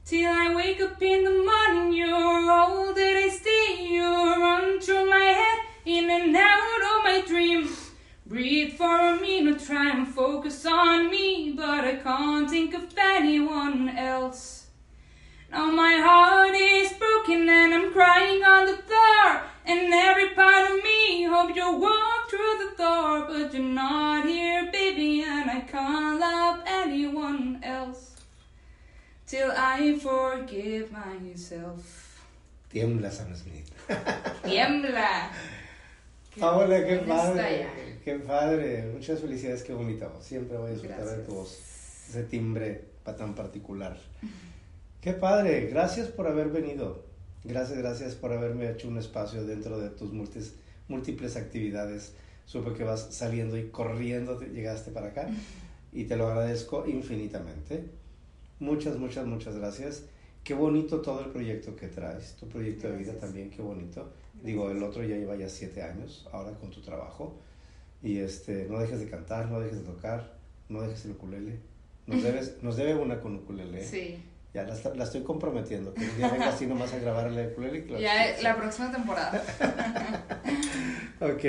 Till 0.04 0.28
I 0.28 0.52
wake 0.52 0.80
up 0.80 1.00
in 1.00 1.22
the 1.22 1.30
morning, 1.30 1.92
you're 1.92 2.50
all 2.50 2.92
that 2.92 3.16
I 3.16 3.28
stay. 3.28 3.86
You 3.88 4.02
run 4.02 4.80
through 4.80 5.08
my 5.08 5.16
head, 5.16 5.60
in 5.86 6.10
and 6.10 6.36
out 6.36 6.82
of 6.90 7.04
my 7.04 7.22
dreams. 7.24 7.92
Breathe 8.26 8.74
for 8.74 8.84
a 8.84 9.20
minute, 9.20 9.64
try 9.64 9.90
and 9.90 10.08
focus 10.08 10.66
on 10.66 11.08
me, 11.08 11.52
but 11.56 11.84
I 11.84 11.94
can't 11.96 12.50
think 12.50 12.74
of 12.74 12.92
anyone 12.98 13.90
else. 13.90 14.66
Now 15.52 15.70
my 15.70 15.94
heart 15.98 16.56
is 16.56 16.92
broken 16.94 17.48
and 17.48 17.72
I'm 17.72 17.92
crying 17.92 18.42
on 18.42 18.66
the 18.66 18.78
floor. 18.78 19.42
And 19.64 19.94
every 19.94 20.30
part 20.30 20.68
of 20.68 20.82
me 20.82 21.22
hope 21.24 21.54
you 21.54 21.76
walk 21.76 22.28
through 22.28 22.56
the 22.58 22.74
door, 22.76 23.26
but 23.28 23.54
you're 23.54 23.62
not 23.62 24.26
here, 24.26 24.68
baby, 24.72 25.22
and 25.22 25.48
I 25.48 25.60
can't 25.60 26.18
love 26.18 26.60
anyone 26.66 27.60
else 27.62 28.12
till 29.32 29.50
I 29.56 29.98
forgive 29.98 30.90
myself. 30.92 32.18
Tiembla 32.70 33.10
Sam 33.10 33.34
Smith. 33.34 33.70
Tiembla. 34.44 35.30
Paola, 36.38 36.84
qué 36.86 36.98
buena 36.98 37.14
está 37.16 37.28
padre. 37.32 37.66
Qué 38.04 38.14
padre. 38.16 38.90
Muchas 38.92 39.20
felicidades, 39.20 39.62
qué 39.62 39.72
bonita 39.72 40.08
voz. 40.08 40.22
Siempre 40.26 40.58
voy 40.58 40.68
a 40.68 40.72
disfrutar 40.74 41.04
de 41.04 41.22
tu 41.24 41.34
voz. 41.34 41.58
Ese 42.10 42.24
timbre 42.24 42.84
tan 43.04 43.34
particular. 43.34 43.96
Qué 45.00 45.14
padre. 45.14 45.66
Gracias 45.68 46.08
por 46.08 46.26
haber 46.26 46.48
venido. 46.48 47.06
Gracias, 47.44 47.78
gracias 47.78 48.14
por 48.14 48.32
haberme 48.34 48.70
hecho 48.70 48.86
un 48.88 48.98
espacio 48.98 49.44
dentro 49.46 49.80
de 49.80 49.88
tus 49.88 50.12
múltiples, 50.12 50.54
múltiples 50.88 51.36
actividades. 51.36 52.12
Supe 52.44 52.74
que 52.74 52.84
vas 52.84 53.08
saliendo 53.14 53.56
y 53.56 53.68
corriendo, 53.70 54.36
te- 54.36 54.50
llegaste 54.50 54.90
para 54.90 55.08
acá 55.08 55.26
y 55.92 56.04
te 56.04 56.16
lo 56.16 56.28
agradezco 56.28 56.86
infinitamente. 56.86 58.01
Muchas, 58.62 58.96
muchas, 58.96 59.27
muchas 59.27 59.57
gracias. 59.57 60.05
Qué 60.44 60.55
bonito 60.55 61.01
todo 61.01 61.18
el 61.25 61.31
proyecto 61.31 61.75
que 61.75 61.88
traes, 61.88 62.37
tu 62.37 62.48
proyecto 62.48 62.88
de 62.88 62.96
vida 62.96 63.12
también, 63.14 63.51
qué 63.51 63.61
bonito. 63.61 64.12
Digo, 64.40 64.70
el 64.70 64.81
otro 64.85 65.03
ya 65.03 65.16
lleva 65.16 65.35
ya 65.35 65.48
siete 65.48 65.83
años, 65.83 66.29
ahora 66.31 66.53
con 66.53 66.70
tu 66.70 66.81
trabajo. 66.81 67.35
Y 68.05 68.18
este, 68.18 68.68
no 68.70 68.79
dejes 68.79 69.01
de 69.01 69.11
cantar, 69.11 69.51
no 69.51 69.59
dejes 69.59 69.79
de 69.79 69.85
tocar, 69.85 70.35
no 70.68 70.81
dejes 70.83 71.07
el 71.07 71.11
ukulele. 71.11 71.59
Nos, 72.07 72.22
debes, 72.22 72.62
nos 72.62 72.77
debe 72.77 72.94
una 72.94 73.20
con 73.20 73.35
ukulele. 73.35 73.85
Sí. 73.85 74.23
Ya 74.54 74.63
la, 74.63 74.77
la 74.94 75.04
estoy 75.04 75.23
comprometiendo, 75.23 75.92
que 75.92 76.06
día 76.06 76.31
venga 76.31 76.50
así 76.50 76.67
nomás 76.67 76.92
a 76.92 77.00
grabar 77.00 77.33
el 77.33 77.50
ukulele. 77.50 77.85
Ya 78.00 78.40
la 78.42 78.56
próxima 78.56 78.92
temporada. 78.92 79.42
Ok, 81.21 81.44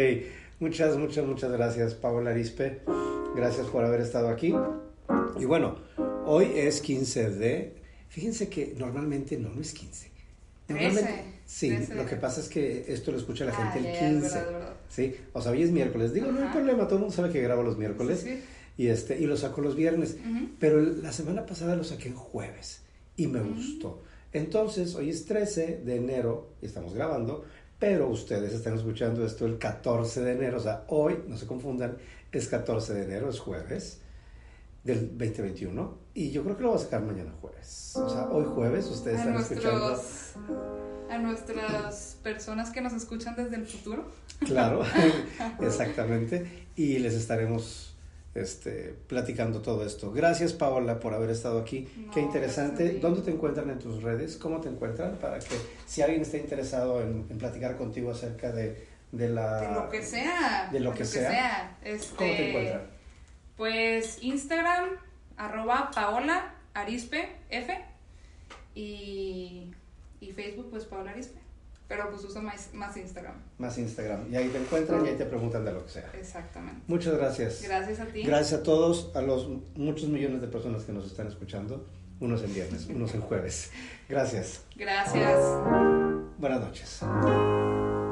muchas, 0.59 0.97
muchas, 0.97 1.25
muchas 1.25 1.51
gracias, 1.51 1.95
Paola 1.95 2.29
Arispe. 2.29 2.81
Gracias 3.35 3.65
por 3.67 3.83
haber 3.83 4.01
estado 4.01 4.29
aquí. 4.29 4.53
Y 5.39 5.45
bueno, 5.45 5.77
hoy 6.25 6.51
es 6.55 6.81
15 6.81 7.29
de... 7.31 7.75
Fíjense 8.09 8.47
que 8.49 8.75
normalmente 8.77 9.37
no, 9.37 9.49
no 9.49 9.61
es 9.61 9.73
15. 9.73 10.11
Normalmente, 10.69 11.01
13, 11.01 11.23
sí, 11.45 11.67
13 11.69 11.93
de 11.93 11.95
lo 12.03 12.05
que 12.07 12.15
pasa 12.15 12.39
es 12.39 12.47
que 12.47 12.85
esto 12.87 13.11
lo 13.11 13.17
escucha 13.17 13.45
la 13.45 13.53
gente 13.53 13.71
Ah, 13.73 13.77
el 13.77 13.83
ya, 13.83 13.93
ya, 13.93 14.09
15. 14.09 14.25
es 14.27 14.33
verdad, 14.33 14.47
es 14.47 14.53
verdad. 14.53 14.73
Sí, 14.89 15.15
o 15.33 15.41
sea, 15.41 15.51
hoy 15.51 15.63
es 15.63 15.71
miércoles. 15.71 16.13
Digo, 16.13 16.31
no 16.31 16.41
hay 16.41 16.53
problema, 16.53 16.85
todo 16.85 16.95
el 16.95 16.99
mundo 17.01 17.15
sabe 17.15 17.31
que 17.31 17.41
grabo 17.41 17.63
los 17.63 17.77
miércoles. 17.77 18.21
Sí, 18.21 18.29
sí. 18.29 18.43
Y, 18.77 18.87
este, 18.87 19.19
y 19.19 19.25
lo 19.25 19.35
saco 19.37 19.61
los 19.61 19.75
viernes. 19.75 20.17
Pero 20.59 20.79
la 20.81 21.11
semana 21.11 21.45
pasada 21.45 21.75
lo 21.75 21.83
saqué 21.83 22.09
en 22.09 22.15
jueves 22.15 22.81
y 23.17 23.27
me 23.27 23.41
gustó. 23.41 24.01
Entonces, 24.31 24.95
hoy 24.95 25.09
es 25.09 25.25
13 25.25 25.81
de 25.85 25.95
enero 25.95 26.53
y 26.61 26.65
estamos 26.65 26.93
grabando, 26.93 27.45
pero 27.77 28.07
ustedes 28.09 28.53
están 28.53 28.75
escuchando 28.75 29.25
esto 29.25 29.45
el 29.45 29.57
14 29.59 30.21
de 30.21 30.31
enero. 30.31 30.57
O 30.57 30.61
sea, 30.61 30.85
hoy, 30.87 31.19
no 31.27 31.37
se 31.37 31.45
confundan, 31.45 31.97
es 32.31 32.47
14 32.47 32.93
de 32.93 33.03
enero, 33.03 33.29
es 33.29 33.39
jueves. 33.39 33.99
del 34.83 35.09
2021 35.17 36.02
y 36.13 36.31
yo 36.31 36.43
creo 36.43 36.55
que 36.55 36.63
lo 36.63 36.69
voy 36.69 36.77
a 36.79 36.81
sacar 36.81 37.01
mañana 37.01 37.31
jueves. 37.41 37.95
O 37.95 38.09
sea, 38.09 38.27
hoy 38.29 38.45
jueves 38.45 38.85
ustedes 38.87 39.19
A 39.19 39.23
están 39.23 39.35
escuchando. 39.37 40.01
a 41.09 41.17
nuestras 41.17 42.17
personas 42.23 42.69
que 42.71 42.81
nos 42.81 42.93
escuchan 42.93 43.35
desde 43.35 43.55
el 43.55 43.65
futuro. 43.65 44.05
Claro, 44.45 44.83
exactamente. 45.61 46.67
Y 46.75 46.99
les 46.99 47.13
estaremos 47.13 47.95
este, 48.35 48.95
platicando 49.07 49.61
todo 49.61 49.85
esto. 49.85 50.11
Gracias, 50.11 50.53
Paola, 50.53 50.99
por 50.99 51.13
haber 51.13 51.29
estado 51.29 51.59
aquí. 51.59 51.87
No, 51.97 52.11
Qué 52.11 52.21
interesante. 52.21 52.99
¿Dónde 52.99 53.21
te 53.21 53.31
encuentran 53.31 53.69
en 53.69 53.79
tus 53.79 54.01
redes? 54.01 54.37
¿Cómo 54.37 54.59
te 54.59 54.69
encuentran? 54.69 55.15
Para 55.17 55.39
que 55.39 55.55
si 55.85 56.01
alguien 56.01 56.21
está 56.21 56.37
interesado 56.37 57.01
en, 57.01 57.25
en 57.29 57.37
platicar 57.37 57.77
contigo 57.77 58.11
acerca 58.11 58.51
de, 58.51 58.87
de 59.11 59.29
la... 59.29 59.61
De 59.61 59.71
lo 59.73 59.89
que 59.89 60.01
sea. 60.03 60.69
De 60.71 60.79
lo 60.79 60.93
que 60.93 61.05
sea. 61.05 61.77
Este, 61.83 62.15
¿Cómo 62.15 62.31
te 62.31 62.49
encuentran? 62.49 62.81
Pues 63.55 64.17
Instagram, 64.23 64.89
arroba 65.37 65.91
Paola 65.93 66.55
Arispe 66.73 67.37
F. 67.49 67.85
Y, 68.75 69.71
y 70.19 70.31
Facebook, 70.31 70.69
pues 70.71 70.85
Paola 70.85 71.11
Arispe. 71.11 71.39
Pero 71.87 72.09
pues 72.09 72.23
uso 72.23 72.41
más, 72.41 72.73
más 72.73 72.95
Instagram. 72.97 73.35
Más 73.59 73.77
Instagram. 73.77 74.31
Y 74.31 74.35
ahí 74.35 74.49
te 74.49 74.57
encuentran 74.57 75.05
y 75.05 75.09
ahí 75.09 75.15
te 75.15 75.25
preguntan 75.25 75.65
de 75.65 75.73
lo 75.73 75.85
que 75.85 75.91
sea. 75.91 76.09
Exactamente. 76.13 76.81
Muchas 76.87 77.15
gracias. 77.15 77.61
Gracias 77.61 77.99
a 77.99 78.05
ti. 78.05 78.23
Gracias 78.23 78.61
a 78.61 78.63
todos, 78.63 79.11
a 79.15 79.21
los 79.21 79.47
muchos 79.75 80.09
millones 80.09 80.41
de 80.41 80.47
personas 80.47 80.83
que 80.83 80.93
nos 80.93 81.05
están 81.05 81.27
escuchando, 81.27 81.85
unos 82.19 82.41
en 82.43 82.53
viernes, 82.53 82.87
unos 82.87 83.13
en 83.13 83.21
jueves. 83.21 83.71
Gracias. 84.09 84.63
Gracias. 84.75 85.39
Buenas 86.39 86.61
noches. 86.61 88.02